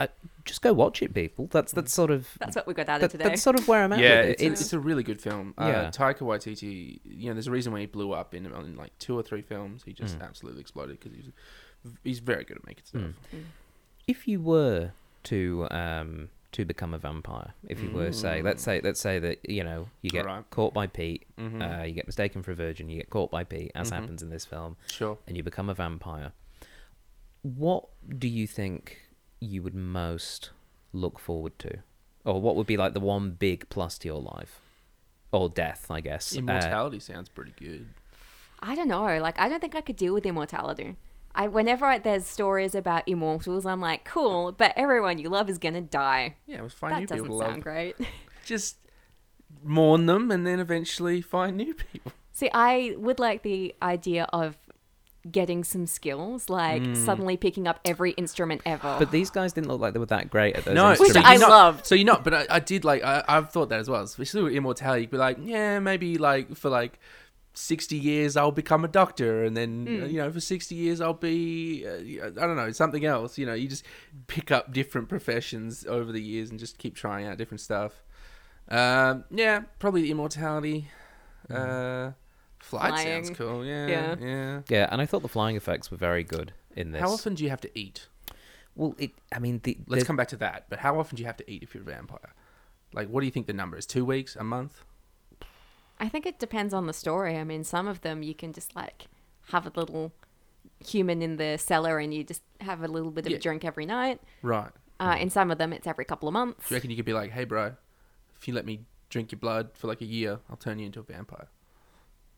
[0.00, 0.08] I, I,
[0.44, 1.48] just go watch it, people.
[1.50, 3.24] That's that's sort of That's what we got out that, of today.
[3.24, 3.98] that's sort of where I'm at.
[3.98, 4.52] Yeah, with it's, it.
[4.52, 5.54] it's, it's a really good film.
[5.58, 5.90] Uh, Yeah.
[5.90, 9.18] Taika Waititi, you know, there's a reason why he blew up in, in like two
[9.18, 9.82] or three films.
[9.84, 11.30] He just absolutely exploded because he's
[12.04, 13.02] he's very good at making stuff.
[13.02, 13.14] Mm.
[14.06, 14.90] if you were
[15.24, 19.38] to um to become a vampire, if you were say, let's say let's say that
[19.50, 20.48] you know you get Right.
[20.50, 21.60] caught by Pete, Mhm.
[21.80, 23.94] uh, you get mistaken for a virgin, you get caught by Pete, as Mhm.
[23.94, 25.18] happens in this film, Sure.
[25.26, 26.32] and you become a vampire.
[27.42, 29.02] What do you think
[29.40, 30.50] you would most
[30.92, 31.78] look forward to,
[32.24, 34.60] or what would be like the one big plus to your life,
[35.32, 36.34] or death, I guess?
[36.34, 37.88] Uh, Immortality sounds pretty good.
[38.60, 39.18] I don't know.
[39.20, 40.96] Like, I don't think I could deal with immortality.
[41.34, 45.58] I whenever I, there's stories about immortals, I'm like, cool, but everyone you love is
[45.58, 46.36] gonna die.
[46.46, 47.62] Yeah, let's find that new people doesn't to sound love.
[47.62, 47.96] great.
[48.44, 48.76] Just
[49.62, 52.12] mourn them and then eventually find new people.
[52.32, 54.56] See, I would like the idea of
[55.32, 56.94] getting some skills, like Hmm.
[56.94, 58.96] suddenly picking up every instrument ever.
[58.98, 61.00] but these guys didn't look like they were that great at those No, instruments.
[61.16, 61.86] Which so I you're not, loved.
[61.86, 64.02] So you're not, but I, I did like I, I've thought that as well.
[64.02, 66.98] Especially with immortality, you'd be like, yeah, maybe like for like
[67.54, 71.14] sixty years I'll become a doctor, and then uh, you know for sixty years I'll
[71.14, 73.38] be uh, I don't know something else.
[73.38, 73.84] You know, you just
[74.26, 78.02] pick up different professions over the years and just keep trying out different stuff.
[78.68, 80.88] Um, yeah, probably the immortality.
[81.48, 82.10] Uh,
[82.66, 83.34] flight sounds Flying.
[83.34, 83.64] cool.
[83.64, 84.16] Yeah, Yeah.
[84.20, 84.60] yeah.
[84.68, 87.00] Yeah, and I thought the flying effects were very good in this.
[87.00, 88.08] How often do you have to eat?
[88.74, 89.12] Well, it.
[89.32, 90.66] I mean, the, Let's the- come back to that.
[90.68, 92.34] But how often do you have to eat if you're a vampire?
[92.92, 93.86] Like, what do you think the number is?
[93.86, 94.36] Two weeks?
[94.36, 94.82] A month?
[95.98, 97.38] I think it depends on the story.
[97.38, 99.06] I mean, some of them you can just like
[99.52, 100.12] have a little
[100.84, 103.38] human in the cellar and you just have a little bit of Yeah.
[103.38, 104.20] a drink every night.
[104.42, 104.70] Right.
[105.00, 106.68] Uh, in some of them, it's every couple of months.
[106.68, 107.74] Do you reckon you could be like, hey, bro,
[108.38, 111.00] if you let me drink your blood for like a year, I'll turn you into
[111.00, 111.48] a vampire?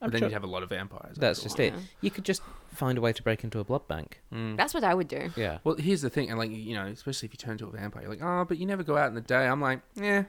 [0.01, 1.17] I'm But then sure- you'd have a lot of vampires.
[1.17, 1.81] That's after a just while.
[1.83, 1.85] it.
[2.01, 2.41] You could just
[2.73, 4.21] find a way to break into a blood bank.
[4.33, 4.55] Mm.
[4.55, 5.31] That's what I would do.
[5.35, 5.57] Yeah.
[5.63, 8.03] Well, here's the thing, and like you know, especially if you turn into a vampire,
[8.03, 9.45] you're like, oh, but you never go out in the day.
[9.45, 10.23] I'm like, yeah,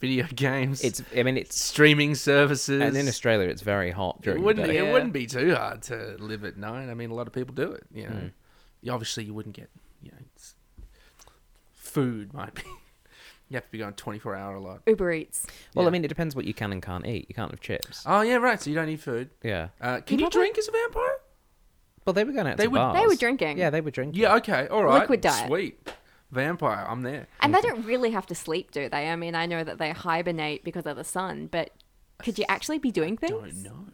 [0.00, 1.02] video games, It's.
[1.16, 1.62] I mean, it's.
[1.64, 4.88] streaming services, And in Australia, it's very hot it during wouldn't the be, day.
[4.88, 6.90] it wouldn't be too hard to live at night.
[6.90, 7.84] I mean, a lot of people do it.
[7.94, 8.32] You know, Mm.
[8.82, 9.70] You- obviously you wouldn't get,
[10.02, 10.54] you know, it's,
[11.72, 12.62] food might be.
[13.48, 14.80] You have to be going 24 hour a lot.
[14.86, 15.46] Uber Eats.
[15.74, 15.88] Well, Yeah.
[15.88, 17.26] I mean, it depends what you can and can't eat.
[17.28, 18.02] You can't have chips.
[18.06, 18.60] Oh yeah, right.
[18.60, 19.30] So you don't need food.
[19.42, 19.68] Yeah.
[19.80, 21.16] Uh, can You you, probably- drink as a vampire?
[22.04, 23.00] Well, they were going out They to would- bars.
[23.00, 23.58] They were drinking.
[23.58, 24.20] Yeah, they were drinking.
[24.20, 24.36] Yeah.
[24.36, 24.68] Okay.
[24.68, 25.00] All right.
[25.00, 25.46] Liquid diet.
[25.48, 25.88] Sweet.
[26.30, 26.84] Vampire.
[26.88, 27.28] I'm there.
[27.40, 29.08] And they don't really have to sleep, do they?
[29.08, 31.70] I mean, I know that they hibernate because of the sun, but
[32.18, 33.62] could you actually be doing things?
[33.62, 33.86] Don't know.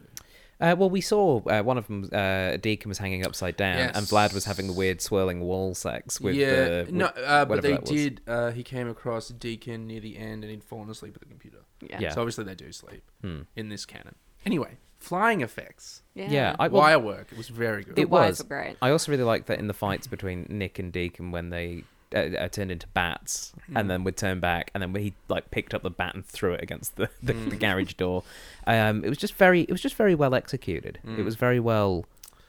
[0.63, 2.09] Uh, well, we saw uh, one of them.
[2.13, 6.21] Uh, Deacon was hanging upside down, and Vlad was having the weird swirling wall sex
[6.21, 6.85] with yeah.
[6.85, 6.87] the.
[6.93, 7.07] no.
[7.07, 8.21] Uh, but whatever they did.
[8.29, 11.59] Uh, he came across Deacon near the end, and he'd fallen asleep at the computer.
[11.81, 11.99] Yeah.
[11.99, 12.11] Yeah.
[12.11, 13.41] So obviously they do sleep Hmm.
[13.57, 14.15] in this canon.
[14.47, 16.03] Anyway, flying effects.
[16.15, 16.31] Yeah.
[16.31, 17.29] Yeah, I, well, Wire work.
[17.33, 17.97] It was very good.
[17.97, 18.41] The it was.
[18.43, 18.77] great.
[18.81, 22.19] I also really liked that in the fights between Nick and Deacon when they uh,
[22.45, 23.77] uh, turned into bats Hmm.
[23.77, 26.53] and then would turn back and then he like picked up the bat and threw
[26.53, 27.49] it against the, the, Hmm.
[27.51, 28.23] the garage door.
[28.67, 30.99] Um, it was just very it was just very well executed.
[31.05, 31.25] It Hmm.
[31.25, 32.05] was very well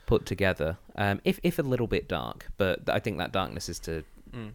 [0.05, 0.77] put together.
[0.95, 4.03] Um, if if a little bit dark, but I think that darkness is to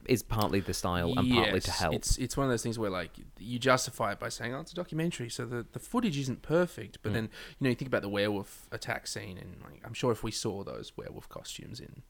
[0.07, 1.95] is partly the style and partly to help.
[1.95, 4.73] It's it's one of those things where like you justify it by saying, "Oh, it's
[4.73, 7.03] a documentary, so the, the footage isn't perfect." Mm.
[7.05, 10.11] But then you know you think about the werewolf attack scene, and like, I'm sure
[10.11, 12.03] if we saw those werewolf costumes in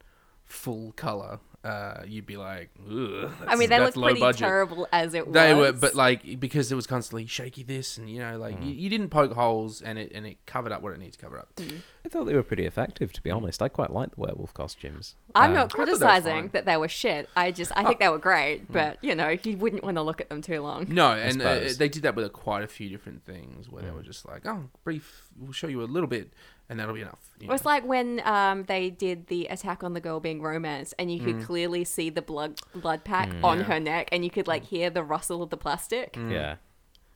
[0.49, 4.39] full color, uh, you'd be like, Ugh, I mean, that's- they looked low pretty budget."
[4.39, 5.33] terrible as it They was.
[5.35, 8.67] They were, but like because it was constantly shaky this, and you know, like Mm.
[8.67, 11.19] you, you didn't poke holes, and it and it covered up what it needed to
[11.19, 11.55] cover up.
[11.57, 11.81] Mm.
[12.07, 13.61] I thought they were pretty effective, to be honest.
[13.61, 15.17] I quite like the werewolf costumes.
[15.35, 17.29] I'm Um, not I they criticizing that they were shit.
[17.37, 20.21] I just I think they were great, but you know you wouldn't want to look
[20.21, 20.87] at them too long.
[20.89, 23.95] No, and uh, they did that with quite a few different things where they Mm.
[23.97, 26.33] were just like, "Oh, brief, we'll show you a little bit,
[26.69, 27.71] and that'll be enough." It was know?
[27.71, 31.37] like when um, they did the attack on the girl being romance, and you could
[31.37, 31.45] Mm.
[31.45, 33.65] clearly see the blood blood pack on Yeah.
[33.65, 36.15] her neck, and you could like hear the rustle of the plastic.
[36.15, 36.33] Mm.
[36.33, 36.57] Yeah,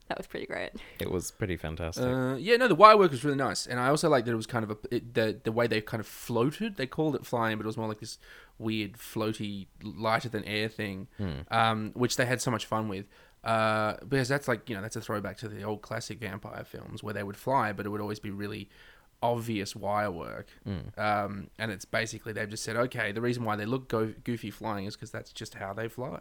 [0.08, 0.72] That was pretty great.
[1.00, 2.04] it was pretty fantastic.
[2.04, 4.36] Uh, yeah, no, the wire work was really nice, and I also like that it
[4.36, 6.76] was kind of a it, the the way they kind of floated.
[6.76, 8.18] They called it flying, but it was more like this
[8.58, 11.08] weird floaty, lighter than air thing,
[11.50, 13.06] um, which they had so much fun with.
[13.42, 17.02] Uh, because that's like you know that's a throwback to the old classic vampire films
[17.02, 18.68] where they would fly, but it would always be really
[19.22, 20.48] obvious wire work.
[20.98, 24.50] Um, and it's basically they've just said, okay, the reason why they look go- goofy
[24.50, 26.20] flying is because that's just how they fly.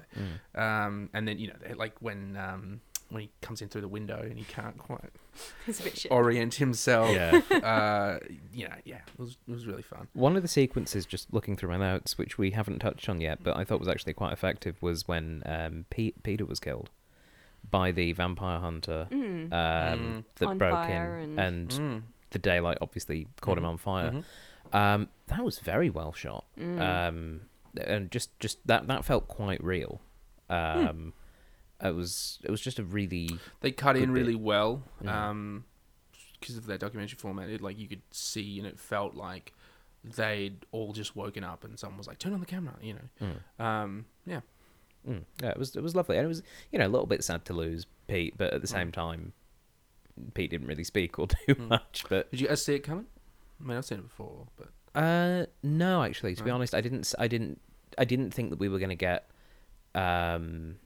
[0.56, 4.20] Um, and then you know like when um, when he comes in through the window
[4.22, 5.10] and he can't quite
[5.68, 6.12] It's a bit shit.
[6.12, 7.12] orient himself.
[7.12, 7.42] Yeah.
[7.58, 8.20] uh,
[8.54, 10.08] you know, yeah, it was it was really fun.
[10.14, 13.44] One of the sequences, just looking through my notes, which we haven't touched on yet,
[13.44, 16.90] but I thought was actually quite effective, was when um, Pete, Peter was killed
[17.70, 19.52] by the vampire hunter Mm.
[19.54, 22.02] um, that On broke in, and- and Mm.
[22.32, 23.68] The daylight obviously caught him Mhm.
[23.68, 24.12] on fire.
[24.12, 24.76] Mhm.
[24.76, 26.80] Um, that was very well shot, Mm.
[26.82, 27.42] um,
[27.78, 30.02] and just just that that felt quite real.
[30.50, 31.14] Um,
[31.84, 33.28] It was it was just a really
[33.62, 34.20] They cut Good in bit.
[34.22, 35.30] really well, Yeah.
[35.30, 35.66] um,
[36.40, 37.50] because of their documentary format.
[37.50, 39.52] It, like you could see, and it felt like
[40.04, 43.10] they'd all just woken up, and someone was like, "Turn on the camera," you know.
[43.60, 44.42] mm, Um, yeah,
[45.08, 47.24] mm, yeah it was it was lovely, and it was you know a little bit
[47.24, 49.34] sad to lose Pete, but at the same time,
[50.34, 51.68] Pete didn't really speak or do Mm.
[51.70, 52.04] much.
[52.10, 53.06] But did you guys see it coming?
[53.62, 54.70] I mean, I've seen it before, but
[55.00, 57.14] Uh, no, actually, to be honest, I didn't.
[57.20, 57.60] I didn't.
[57.98, 59.30] I didn't think that we were going to get.
[59.96, 60.78] Um,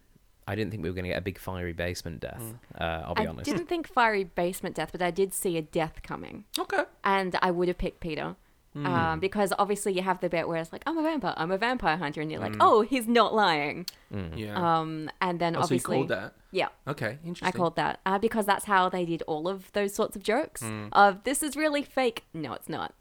[0.48, 2.42] I didn't think we were going to get a big fiery basement death.
[2.42, 2.82] Mm.
[2.82, 3.50] Uh, I'll be I honest.
[3.50, 6.84] I didn't think fiery basement death, but I did see a death coming, okay.
[7.04, 8.36] and I would have picked Peter.
[8.76, 8.86] Hmm.
[8.86, 11.58] Um, because obviously you have the bit where it's like I'm a vampire, I'm a
[11.58, 12.58] vampire hunter, and you're like, Mm.
[12.60, 13.86] oh, he's not lying.
[14.14, 14.38] Mm.
[14.38, 14.56] Yeah.
[14.80, 16.34] Um, and then oh, so you obviously, called that?
[16.52, 17.48] yeah, Okay, interesting.
[17.48, 20.62] I called that uh, because that's how they did all of those sorts of jokes.
[20.62, 20.90] Mm.
[20.92, 22.26] Of this is really fake.
[22.34, 22.94] No, it's not.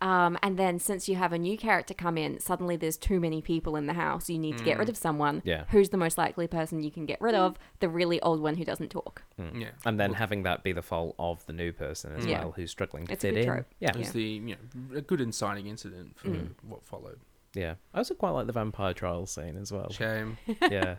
[0.00, 0.06] Mm.
[0.06, 3.40] Um, and then since you have a new character come in, suddenly there's too many
[3.42, 4.28] people in the house.
[4.30, 5.42] You need to get rid of someone.
[5.44, 5.64] Yeah.
[5.70, 7.56] Who's the most likely person you can get rid of?
[7.80, 9.22] The really old one who doesn't talk.
[9.40, 9.60] Mm.
[9.60, 9.70] Yeah.
[9.84, 12.40] And then having that be the fault of the new person as Yeah.
[12.44, 13.46] well, who's struggling to It's a fit good in.
[13.46, 13.66] trope.
[13.80, 16.50] Yeah, It was the you know a good inciting incident for Mm.
[16.62, 17.20] what followed.
[17.54, 17.74] yeah.
[17.92, 19.90] I also quite like the vampire trial scene as well.
[19.90, 20.38] Shame.
[20.70, 20.96] Yeah.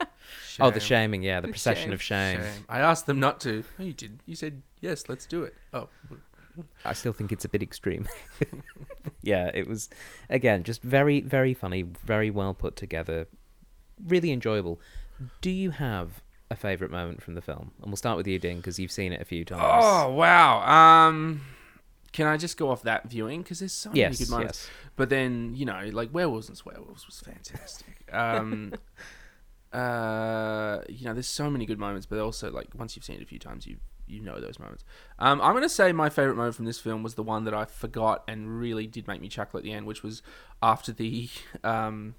[0.60, 1.24] oh, the shaming.
[1.24, 1.94] Yeah, the The procession shame.
[1.94, 2.40] of shame.
[2.42, 2.66] Shame.
[2.70, 3.64] I asked them not to.
[3.80, 4.20] Oh, you did.
[4.26, 5.08] You said yes.
[5.10, 5.56] Let's do it.
[5.74, 5.88] Oh,
[6.86, 8.08] I still think it's a bit extreme.
[9.22, 9.90] yeah, it was
[10.30, 13.28] again just very, very funny, very well put together,
[14.06, 14.80] really enjoyable.
[15.42, 17.72] Do you have a favourite moment from the film?
[17.82, 19.84] And we'll start with you, Dean, because you've seen it a few times.
[19.86, 21.08] Oh wow.
[21.08, 21.42] Um,
[22.12, 24.68] can I just go off that viewing because there's so many yes, good moments.
[24.68, 24.92] yes.
[24.96, 28.04] But then you know, like werewolves and werewolves was fantastic.
[28.12, 28.74] Um,
[29.74, 33.22] uh, you know, there's so many good moments, but also like once you've seen it
[33.22, 34.84] a few times, you you know those moments.
[35.20, 37.66] Um, I'm gonna say my favorite moment from this film was the one that I
[37.66, 40.22] forgot and really did make me chuckle at the end, which was
[40.62, 41.30] after the
[41.64, 42.16] um,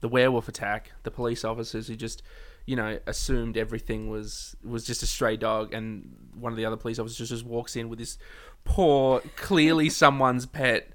[0.00, 0.92] the werewolf attack.
[1.02, 2.22] The police officers who just
[2.66, 6.76] you know assumed everything was was just a stray dog, and one of the other
[6.76, 8.18] police officers just walks in with this
[8.64, 10.90] poor, clearly someone's pet,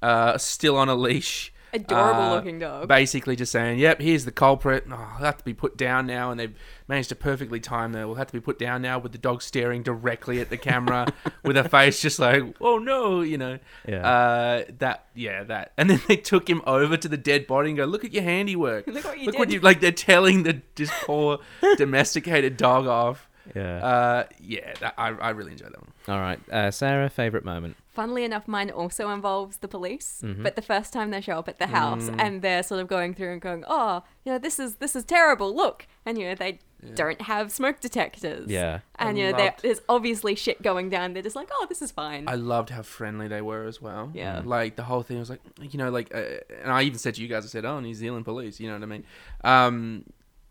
[0.00, 1.52] uh, still on a leash.
[1.72, 2.88] Adorable Uh, looking dog.
[2.88, 4.84] Basically, just saying, "Yep, here's the culprit.
[4.90, 6.54] Oh, he'll have to be put down now." And they've
[6.86, 8.06] managed to perfectly time that.
[8.06, 11.06] We'll have to be put down now with the dog staring directly at the camera,
[11.44, 13.58] with a face just like, "Oh no," you know.
[13.88, 14.06] Yeah.
[14.06, 15.72] Uh, that yeah, that.
[15.78, 18.22] And then they took him over to the dead body and go, "Look at your
[18.24, 18.86] handiwork.
[18.86, 21.38] Look what you Look did." what you like." They're telling the this poor
[21.76, 23.28] domesticated dog off.
[23.54, 23.76] Yeah.
[23.84, 25.92] Uh, yeah, that, I I really enjoyed that one.
[26.08, 27.76] All right, uh, Sarah, favourite moment.
[27.92, 30.22] Funnily enough, mine also involves the police.
[30.24, 30.42] Mhm.
[30.42, 32.16] But the first time they show up at the house Mm.
[32.18, 35.04] and they're sort of going through and going, "Oh, you know, this is this is
[35.04, 35.54] terrible.
[35.54, 36.94] Look," and you know they Yeah.
[36.94, 38.50] don't have smoke detectors.
[38.50, 38.80] Yeah.
[38.98, 41.12] And I you know loved- there's obviously shit going down.
[41.12, 44.10] They're just like, "Oh, this is fine." I loved how friendly they were as well.
[44.14, 44.40] Yeah.
[44.42, 47.22] Like the whole thing was like, you know, like, uh, and I even said to
[47.22, 49.04] you guys, I said, oh, New Zealand police, you know what I mean?
[49.44, 50.04] Um,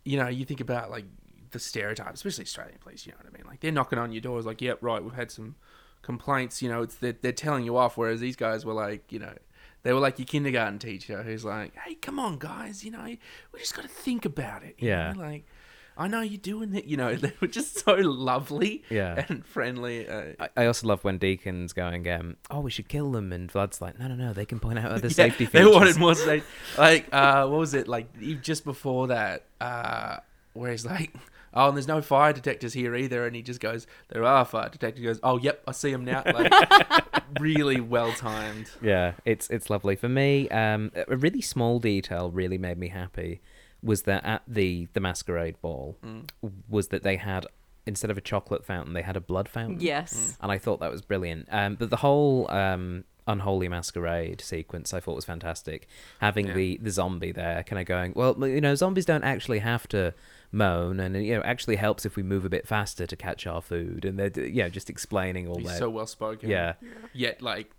[0.06, 1.06] you know, you think about like
[1.52, 3.46] the stereotype, especially Australian police, you know what I mean?
[3.48, 5.56] Like they're knocking on your doors, like, yep, right, we've had some
[6.02, 9.20] complaints, you know, it's they're, they're telling you off, whereas these guys were like, you
[9.20, 9.34] know,
[9.84, 13.60] They were like your kindergarten teacher who's like, "Hey, come on, guys, you know, we
[13.60, 15.14] just got to think about it." Yeah.
[15.14, 15.46] know, like.
[15.98, 16.86] I know you're doing it.
[16.86, 19.26] You know, they were just so lovely Yeah.
[19.28, 20.08] and friendly.
[20.08, 23.52] Uh, I, I also love when Deacon's going, um, "Oh, we should kill them," and
[23.52, 25.98] Vlad's like, "No, no, no, they can point out other Yeah, safety They features." wanted
[25.98, 26.46] more safe.
[26.78, 27.88] Like, uh, what was it?
[27.90, 28.08] Like,
[28.42, 30.18] just before that, uh,
[30.54, 31.14] where he's like,
[31.54, 33.26] oh, and there's no fire detectors here either.
[33.26, 35.00] And he just goes, there are fire detectors.
[35.00, 36.24] He goes, oh, yep, I see them now.
[36.26, 36.52] Like,
[37.40, 38.70] really well timed.
[38.82, 40.50] Yeah, it's it's lovely for me.
[40.50, 43.42] Um, a really small detail really made me happy
[43.84, 46.30] was that at the the masquerade ball Mm.
[46.70, 47.46] was that they had
[47.88, 49.80] instead of a chocolate fountain they had a blood fountain.
[49.80, 50.38] Yes.
[50.42, 51.48] and I thought that was brilliant.
[51.52, 55.88] Um, but the whole um, unholy masquerade sequence I thought was fantastic.
[56.20, 56.54] Having Yeah.
[56.54, 60.14] the the zombie there, kind of going, well, you know, zombies don't actually have to
[60.52, 63.62] moan, and you know, actually helps if we move a bit faster to catch our
[63.62, 65.78] food, and they're d- you know just explaining all He's that.
[65.80, 66.50] so well spoken.
[66.50, 66.74] yeah.
[67.14, 67.72] Yet, like,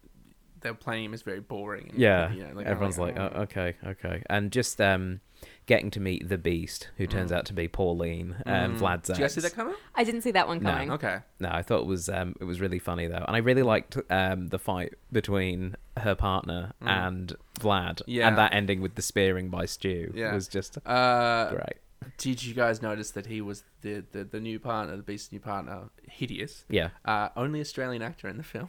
[0.61, 1.89] they're playing him as very boring.
[1.91, 3.41] And, Yeah, you know, like, everyone's I'm like, oh.
[3.43, 5.21] okay, okay, and just um,
[5.67, 7.37] getting to meet the Beast, who turns Mm.
[7.37, 8.79] out to be Pauline and Mm.
[8.79, 9.75] Vlad's Did you guys see that coming?
[9.97, 10.71] I didn't see that one No.
[10.71, 10.93] coming.
[10.93, 11.19] Okay.
[11.41, 13.97] No, I thought it was um, it was really funny though, and I really liked
[14.09, 16.89] um, the fight between her partner Mm.
[16.89, 18.29] and Vlad, Yeah.
[18.29, 20.33] and that ending with the spearing by Stew Yeah.
[20.33, 21.79] was just Uh, great.
[22.23, 25.41] Did you guys notice that he was the, the, the new partner, the Beast's new
[25.41, 26.65] partner, hideous?
[26.69, 26.91] Yeah.
[27.05, 28.69] Uh, only Australian actor in the film.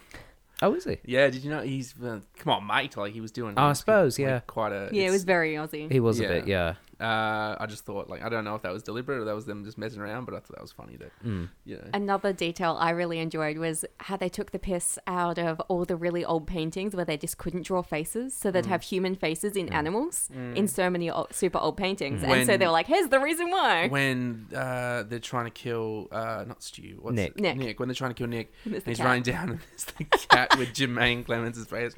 [0.62, 0.98] Oh, is he?
[1.06, 2.96] Yeah, did you know he's uh, come on, mate?
[2.96, 3.54] Like he was doing.
[3.58, 4.40] Oh, I suppose, like, yeah.
[4.48, 4.90] quite a.
[4.92, 5.92] Yeah, it was very Aussie.
[5.92, 6.76] He was a bit, yeah.
[7.04, 9.46] Uh, I just thought like I don't know if that was deliberate or that was
[9.46, 11.50] them just messing around, but I thought that was funny that Mm.
[11.66, 11.90] you know.
[11.94, 15.96] Another detail I really enjoyed was how they took the piss out of all the
[15.98, 18.34] really old paintings where they just couldn't draw faces.
[18.34, 18.54] So Mm.
[18.54, 22.24] they'd have human faces in animals in so many old, super old paintings.
[22.24, 23.88] And so they were like, here's the reason why.
[23.90, 27.34] when uh, they're trying to kill uh, not Stu, what's Nick.
[27.36, 27.42] it?
[27.42, 27.58] Nick.
[27.58, 27.80] Nick.
[27.80, 29.06] When they're trying to kill Nick, and he's cat.
[29.06, 31.94] running down and there's the cat with Jemaine Clement's face.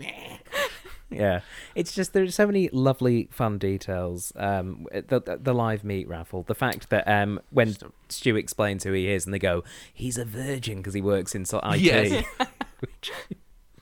[1.12, 1.42] Yeah,
[1.76, 4.34] it's just there's so many lovely, fun details.
[4.36, 8.36] Um, the the, the live meat raffle, the fact that um, when Just a- Stu
[8.36, 11.60] explains who he is, and they go, "He's a virgin" because he works in so-
[11.64, 11.82] IT.
[11.82, 12.26] Yes.
[12.80, 13.12] Which-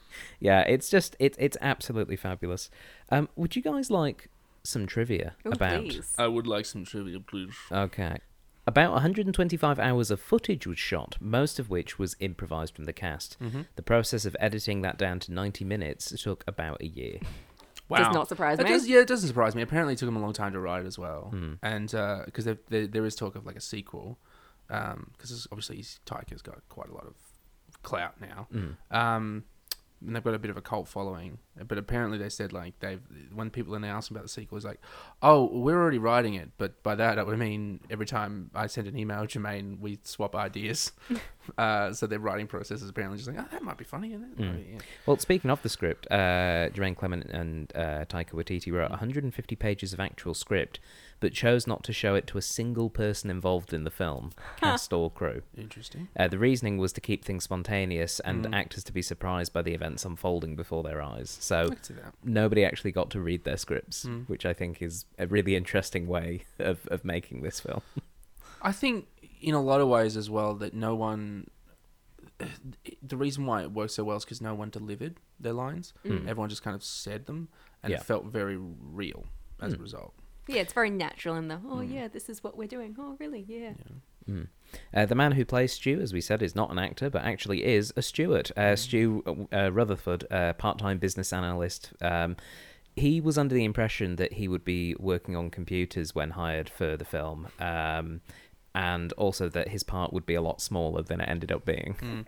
[0.39, 2.69] yeah, it's just it's it's absolutely fabulous.
[3.09, 4.29] Um, would you guys like
[4.63, 5.81] some trivia Oh, about?
[5.81, 6.13] please.
[6.17, 7.53] I would like some trivia, please.
[7.71, 8.17] Okay.
[8.65, 13.37] About 125 hours of footage was shot, most of which was improvised from the cast.
[13.41, 13.63] Mm-hmm.
[13.75, 17.19] The process of editing that down to 90 minutes took about a year.
[18.01, 18.69] It does not surprise That me.
[18.71, 19.61] does- yeah, it doesn't surprise me.
[19.61, 21.53] Apparently, it took him a long time to write as well, Hmm.
[21.61, 21.87] and
[22.25, 24.17] because there, there, there is talk of like a sequel,
[24.67, 27.15] because obviously he's- Taika's got quite a lot of
[27.83, 28.47] clout now.
[28.53, 28.75] Mm.
[28.91, 29.43] Um,
[30.05, 33.01] and they've got a bit of a cult following, but apparently they said like they've
[33.33, 34.79] when people announced about the sequel, it's like,
[35.21, 38.97] oh, we're already writing it, but by that I mean every time I send an
[38.97, 40.91] email to Jemaine, we swap ideas.
[41.57, 44.23] uh, so their writing process is apparently just like, oh, that might be funny, isn't
[44.23, 44.37] it?
[44.37, 44.53] Mm.
[44.53, 44.79] Might yeah.
[45.05, 49.93] Well, speaking of the script, uh, Jemaine Clement and uh, Taika Waititi wrote 150 pages
[49.93, 50.79] of actual script,
[51.23, 54.91] but chose not to show it to a single person involved in the film, cast
[54.91, 55.41] or crew.
[55.57, 56.09] Interesting.
[56.19, 58.53] Uh, the reasoning was to keep things spontaneous and Mm.
[58.53, 61.29] actors to be surprised by the events unfolding before their eyes.
[61.39, 62.13] So can see that.
[62.25, 64.27] nobody actually got to read their scripts, Mm.
[64.27, 67.81] which I think is a really interesting way of, of making this film.
[68.61, 69.07] I think
[69.41, 71.47] in a lot of ways as well that no one.
[73.01, 75.93] The reason why it works so well is because no one delivered their lines.
[76.03, 76.27] Mm.
[76.27, 77.47] Everyone just kind of said them,
[77.81, 77.97] and Yeah.
[77.99, 79.25] it felt very real
[79.61, 79.81] as a Mm.
[79.81, 80.13] result.
[80.47, 81.93] Yeah, it's very natural in the, oh, Mm.
[81.93, 82.95] yeah, this is what we're doing.
[82.99, 83.45] Oh, really?
[83.47, 83.73] Yeah.
[84.29, 84.47] Mm.
[84.93, 87.63] Uh, the man who plays Stu, as we said, is not an actor, but actually
[87.63, 88.51] is a steward.
[88.57, 91.91] Uh, Stu uh, Rutherford, uh, part-time business analyst.
[92.01, 92.35] Um,
[92.95, 96.95] he was under the impression that he would be working on computers when hired for
[96.95, 98.21] the film, um,
[98.75, 101.95] and also that his part would be a lot smaller than it ended up being,
[102.01, 102.25] Mm.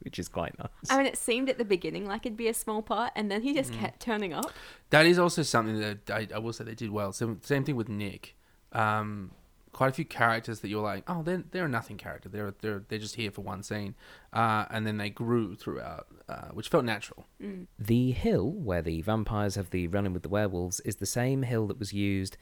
[0.00, 0.68] Which is quite nice.
[0.90, 3.42] I mean, it seemed at the beginning like it'd be a small part, and then
[3.42, 3.80] he just Mm.
[3.80, 4.52] kept turning up.
[4.90, 7.12] That is also something that I, I will say they did well.
[7.12, 8.36] So, same thing with Nick.
[8.72, 9.32] Um,
[9.72, 12.28] quite a few characters that you're like, oh, they're they're a nothing character.
[12.28, 13.94] They're they're they're just here for one scene,
[14.32, 17.26] uh, and then they grew throughout, uh, which felt natural.
[17.42, 17.66] Mm.
[17.78, 21.66] The hill where the vampires have the run-in with the werewolves is the same hill
[21.68, 22.36] that was used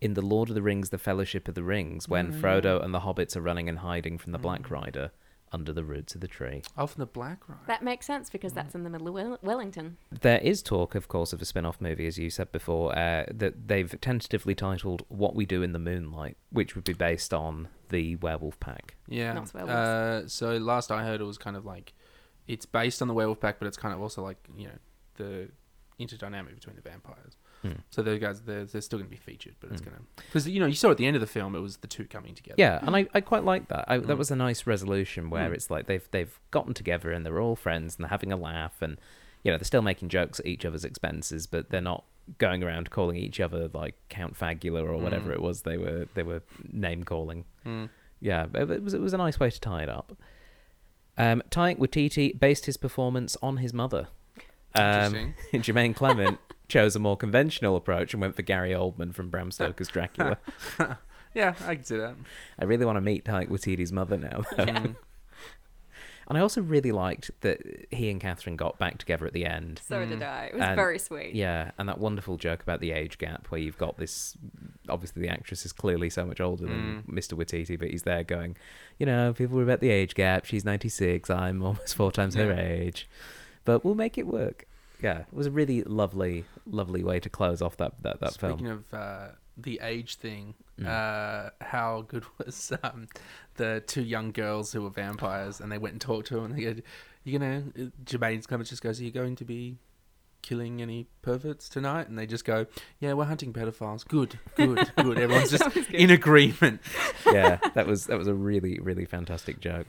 [0.00, 2.40] in the Lord of the Rings: The Fellowship of the Rings when Mm.
[2.40, 5.10] Frodo and the hobbits are running and hiding from the Black Rider
[5.52, 6.62] under the roots of the tree.
[6.76, 7.58] Oh, from the Black Ride.
[7.66, 9.96] That makes sense because that's in the middle of Wel- Wellington.
[10.10, 13.68] There is talk, of course, of a spin-off movie, as you said before, uh, that
[13.68, 18.16] they've tentatively titled "What We Do in the Moonlight," which would be based on the
[18.16, 18.96] Werewolf Pack.
[19.08, 19.32] Yeah.
[19.32, 19.74] Not werewolves.
[19.74, 21.94] Uh, so last I heard, it was kind of like
[22.46, 24.78] it's based on the werewolf pack, but it's kind of also like you know
[25.16, 25.48] the
[25.98, 27.36] interdynamic between the vampires.
[27.62, 27.72] Hmm.
[27.90, 29.90] So those guys, they're, they're still going to be featured, but it's Hmm.
[29.90, 31.78] going to because you know you saw at the end of the film, it was
[31.78, 32.56] the two coming together.
[32.58, 33.84] Yeah, and I, I quite like that.
[33.88, 34.18] I, That Mm.
[34.18, 37.96] was a nice resolution where it's like they've they've gotten together and they're all friends
[37.96, 38.96] and they're having a laugh and
[39.42, 42.04] you know they're still making jokes at each other's expenses, but they're not
[42.38, 46.22] going around calling each other like Count Fagula or whatever it was they were they
[46.22, 47.44] were name calling.
[48.20, 50.16] Yeah, it it was it was a nice way to tie it up.
[51.18, 54.08] Um, Taika Waititi based his performance on his mother.
[54.74, 55.34] Um, Interesting.
[55.62, 56.38] Jemaine Clement
[56.70, 60.38] chose a more conventional approach and went for Gary Oldman from Bram Stoker's Dracula.
[61.32, 62.16] Yeah, I can see that.
[62.58, 64.42] I really want to meet Taika Waititi's mother now.
[64.56, 64.64] though.
[64.66, 64.96] Mm.
[66.26, 67.60] And I also really liked that
[67.90, 69.80] he and Catherine got back together at the end.
[69.88, 70.44] So did I.
[70.46, 71.34] It was And- very sweet.
[71.34, 74.36] Yeah, and that wonderful joke about the age gap where you've got this.
[74.88, 77.34] Obviously, the actress is clearly so much older than Mr.
[77.34, 78.56] Waititi, but he's there going,
[78.98, 80.44] you know, people were about the age gap.
[80.44, 81.28] She's 96.
[81.30, 83.08] I'm almost four times her age.
[83.64, 84.66] But we'll make it work.
[85.02, 88.58] Yeah, it was a really lovely, lovely way to close off that, that, that Speaking
[88.58, 88.84] film.
[88.92, 90.86] of uh, the age thing, Mm.
[90.86, 93.06] uh, how good was um,
[93.56, 96.54] the two young girls who were vampires, and they went and talked to him, and
[96.56, 96.80] they go,
[97.22, 97.64] "You know,"
[98.04, 99.76] Jemaine Clements just goes, "Are you going to be
[100.40, 102.64] killing any perverts tonight?" And they just go,
[102.98, 105.18] "Yeah, we're hunting pedophiles." Good, good, good.
[105.18, 106.80] Everyone's just in agreement.
[107.26, 109.88] yeah, that was that was a really really fantastic joke.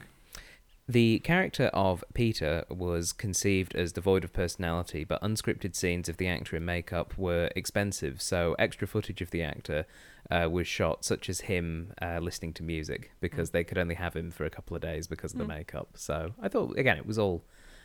[0.88, 6.26] The character of Peter was conceived as devoid of personality, but unscripted scenes of the
[6.26, 9.86] actor in makeup were expensive, so extra footage of the actor
[10.30, 14.14] uh, was shot, such as him uh, listening to music, because they could only have
[14.16, 15.90] him for a couple of days because of the makeup.
[15.94, 17.44] So I thought, again, it was all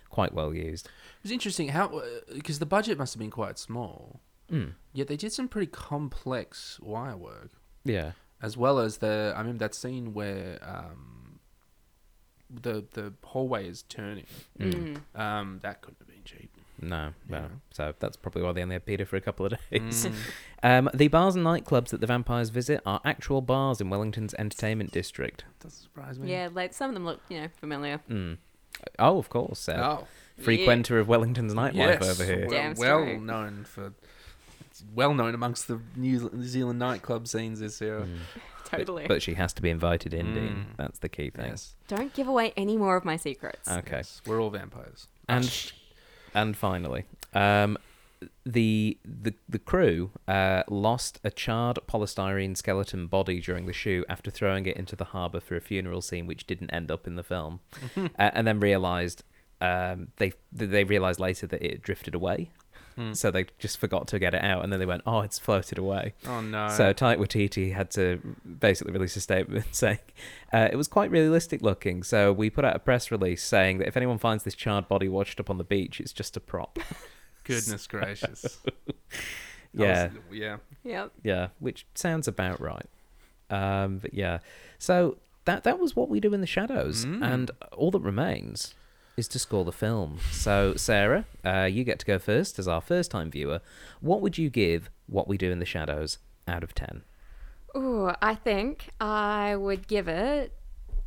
[0.10, 0.88] quite well used.
[0.88, 2.02] It was interesting how
[2.34, 4.22] because the budget must have been quite small,
[4.52, 4.74] Mm.
[4.93, 7.52] yet they did some pretty complex wire work.
[7.84, 8.14] Yeah.
[8.41, 11.26] as well as the I remember that scene where um,
[12.50, 14.26] the the hallway is turning.
[14.60, 15.02] Mm.
[15.16, 16.50] Um, that couldn't have been cheap.
[16.80, 17.38] No, no.
[17.39, 17.48] Yeah.
[17.72, 20.06] So that's probably why they only had Peter for a couple of days.
[20.08, 20.14] Mm.
[20.64, 24.91] Um, the bars and nightclubs that the vampires visit are actual bars in Wellington's entertainment
[24.91, 25.45] district.
[25.60, 26.32] Doesn't surprise me.
[26.32, 28.02] Yeah, like some of them look, you know, familiar.
[28.10, 28.38] Mm.
[28.98, 29.70] Oh, of course.
[29.70, 30.08] Uh, Oh,
[30.43, 32.10] frequenter of Wellington's nightlife yes.
[32.10, 32.48] over here.
[32.48, 33.93] Well, Damn well known for.
[34.62, 38.00] it's Well known amongst the New New Zealand nightclub scenes this year.
[38.02, 38.18] Mm.
[38.70, 39.07] Totally.
[39.07, 40.49] But she has to be invited in, Dean.
[40.49, 40.78] Mm.
[40.78, 41.49] That's the key thing.
[41.51, 41.76] Yes.
[41.88, 43.70] Don't give away any more of my secrets.
[43.70, 43.97] Okay.
[43.97, 44.22] yes.
[44.26, 45.07] We're all vampires.
[45.30, 45.72] And
[46.34, 47.78] and finally, um,
[48.45, 54.32] the the the crew uh, lost a charred polystyrene skeleton body during the shoot after
[54.32, 57.24] throwing it into the harbour for a funeral scene, which didn't end up in the
[57.24, 57.59] film,
[57.97, 59.24] uh, and then realised
[59.61, 62.51] um, they they realised later that it had drifted away.
[62.98, 63.14] Hmm.
[63.14, 65.78] So they just forgot to get it out, and then they went, "Oh, it's floated
[65.78, 66.68] away." Oh no.
[66.70, 68.20] So Taika Waititi had to
[68.60, 70.00] basically release a statement saying
[70.52, 72.02] uh, it was quite realistic looking.
[72.04, 75.08] So we put out a press release saying that if anyone finds this charred body
[75.08, 76.80] washed up on the beach, it's just a prop.
[77.43, 78.58] goodness gracious.
[79.74, 80.58] yeah, I was- yeah.
[80.84, 81.12] Yep.
[81.24, 82.86] yeah, which sounds about right.
[83.50, 84.39] Um, but yeah,
[84.80, 87.24] so that that was what we do in the shadows, Mm.
[87.24, 88.74] and all that remains
[89.18, 90.20] is to score the film.
[90.32, 93.59] So Sarah, uh, you get to go first as our first time viewer.
[93.99, 97.01] What would you give What We Do in the Shadows out of ten?
[97.76, 100.53] Ooh, I think I would give it.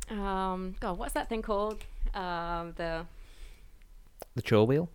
[0.09, 1.77] Um, God, what's that thing called?
[2.13, 3.05] Um, the
[4.35, 4.89] The chore wheel?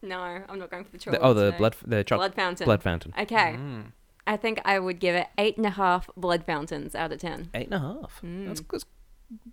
[0.00, 0.18] no,
[0.48, 1.20] I'm not going for the The- chocolate.
[1.22, 1.58] oh, the today.
[1.58, 2.64] blood, the choc- blood fountain.
[2.64, 3.12] blood fountain.
[3.18, 3.92] Okay, Mm.
[4.26, 7.50] I think I would give it eight and a half blood fountains out of ten.
[7.54, 8.20] Eight and a half.
[8.22, 8.84] That's, that's,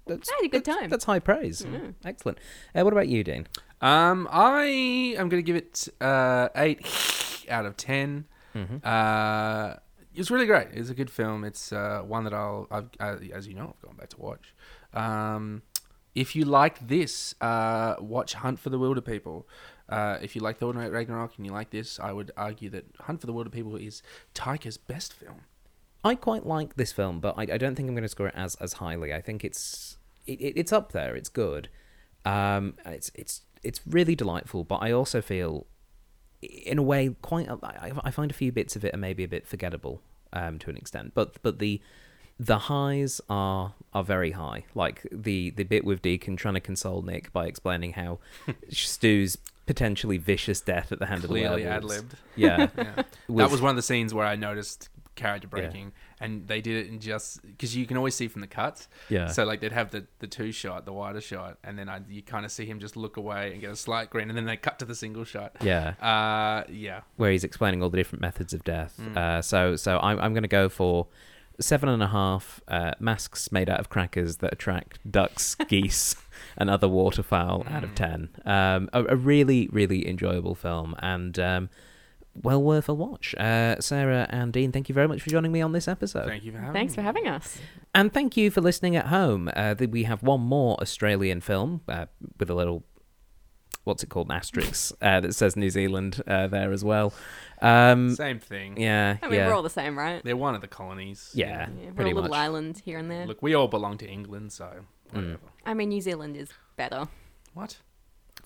[0.05, 0.89] that's I had a good that's- time.
[0.89, 1.61] That's high praise.
[1.63, 1.93] Mm.
[2.05, 2.37] Excellent.
[2.75, 3.47] Uh, what about you, Dean?
[3.81, 4.63] Um, I
[5.17, 6.85] am going to give it uh, eight
[7.49, 8.25] out of 10
[8.55, 8.83] Mhm.
[8.83, 9.75] Uh,
[10.15, 10.69] it's really great.
[10.73, 11.43] It's a good film.
[11.43, 14.53] It's uh, one that I'll, I've, uh, as you know, I've gone back to watch.
[14.93, 15.61] Um,
[16.15, 19.43] if you like this, uh, watch Hunt for the Wilderpeople.
[19.87, 23.21] Uh, if you like Thor Ragnarok and you like this, I would argue that Hunt
[23.21, 24.01] for the Wilderpeople is
[24.33, 25.41] Taika's best film.
[26.03, 28.35] I quite like this film, but I, I don't think I'm going to score it
[28.35, 29.13] as as highly.
[29.13, 31.15] I think it's it, it, it's up there.
[31.15, 31.69] It's good.
[32.25, 34.63] Um, it's it's it's really delightful.
[34.63, 35.65] But I also feel,
[36.41, 37.49] in a way, quite.
[37.49, 40.69] I, I find a few bits of it are maybe a bit forgettable um, to
[40.69, 41.13] an extent.
[41.13, 41.81] But but the
[42.39, 44.63] the highs are are very high.
[44.73, 48.19] Like the the bit with Deacon trying to console Nick by explaining how
[48.69, 52.15] Stu's potentially vicious death at the hand Clearly of the ad-libbed.
[52.35, 52.69] Yeah.
[52.77, 53.03] Yeah.
[53.45, 54.89] that was one of the scenes where I noticed
[55.19, 58.47] character breaking, and they did it in just because you can always see from the
[58.47, 58.87] cuts.
[59.09, 59.27] Yeah.
[59.27, 62.21] So like they'd have the the two shot, the wider shot, and then I, you
[62.23, 64.57] kind of see him just look away and get a slight grin, and then they
[64.57, 65.55] cut to the single shot.
[65.61, 65.89] Yeah.
[66.01, 67.01] Uh, yeah.
[67.17, 68.99] where he's explaining all the different methods of death.
[69.01, 69.17] Mm.
[69.17, 71.07] Uh, so so I'm I'm going to go for
[71.59, 76.15] seven and a half uh, masks made out of crackers that attract ducks, geese,
[76.57, 77.95] and other waterfowl out of Mm.
[77.95, 78.29] ten.
[78.45, 81.37] Um, a, a really really enjoyable film and.
[81.37, 81.69] Um,
[82.41, 83.35] well worth a watch.
[83.35, 86.27] Uh, Sarah and Dean, thank you very much for joining me on this episode.
[86.27, 86.95] Thank you for having Thanks me.
[86.95, 87.57] for having us.
[87.93, 89.49] And thank you for listening at home.
[89.55, 92.05] Uh, we have one more Australian film uh,
[92.39, 92.83] with a little.
[93.83, 97.11] what's it called, an asterisk uh, that says New Zealand uh, there as well.
[97.61, 98.79] Um, Same thing.
[98.79, 100.23] yeah, I mean, yeah, we're all the same, right?
[100.23, 101.31] They're one of the colonies.
[101.33, 102.37] yeah, Yeah, we're pretty a little much.
[102.39, 103.25] island here and there.
[103.25, 105.15] Look, we all belong to England, so Mm.
[105.15, 105.39] whatever.
[105.65, 107.07] I mean, New Zealand is better.
[107.55, 107.79] What?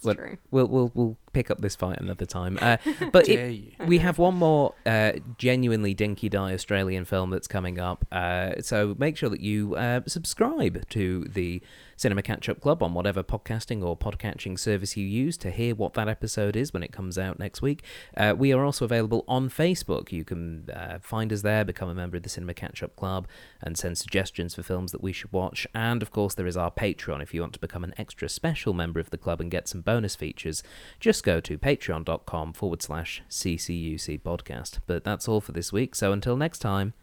[0.05, 0.37] Look, true.
[0.51, 2.57] We'll we'll we'll pick up this fight another time.
[2.61, 2.77] Uh,
[3.11, 8.05] but it, we have one more uh, genuinely dinky die Australian film that's coming up.
[8.11, 11.61] Uh, so make sure that you uh, subscribe to the
[11.95, 15.93] Cinema Catch Up Club on whatever podcasting or podcatching service you use to hear what
[15.93, 17.83] that episode is when it comes out next week.
[18.15, 20.11] Uh, we are also available on Facebook.
[20.11, 23.27] You can uh, find us there, become a member of the Cinema Catch Up Club,
[23.61, 25.67] and send suggestions for films that we should watch.
[25.73, 28.73] And of course, there is our Patreon if you want to become an extra special
[28.73, 30.63] member of the club and get some bonus features.
[30.99, 34.79] Just go to patreon.com forward slash CCUC podcast.
[34.87, 36.93] But that's all for this week, so until next time,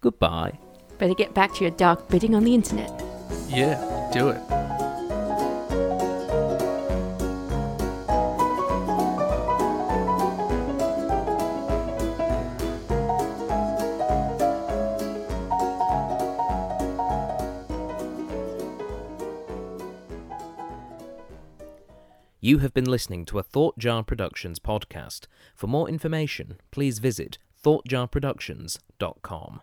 [0.00, 0.58] goodbye.
[0.98, 2.90] Better get back to your dark bidding on the internet.
[3.48, 4.40] Yeah, do it.
[22.44, 25.28] You have been listening to a Thought Jar Productions podcast.
[25.54, 29.60] For more information, please visit thoughtjarproductions.com.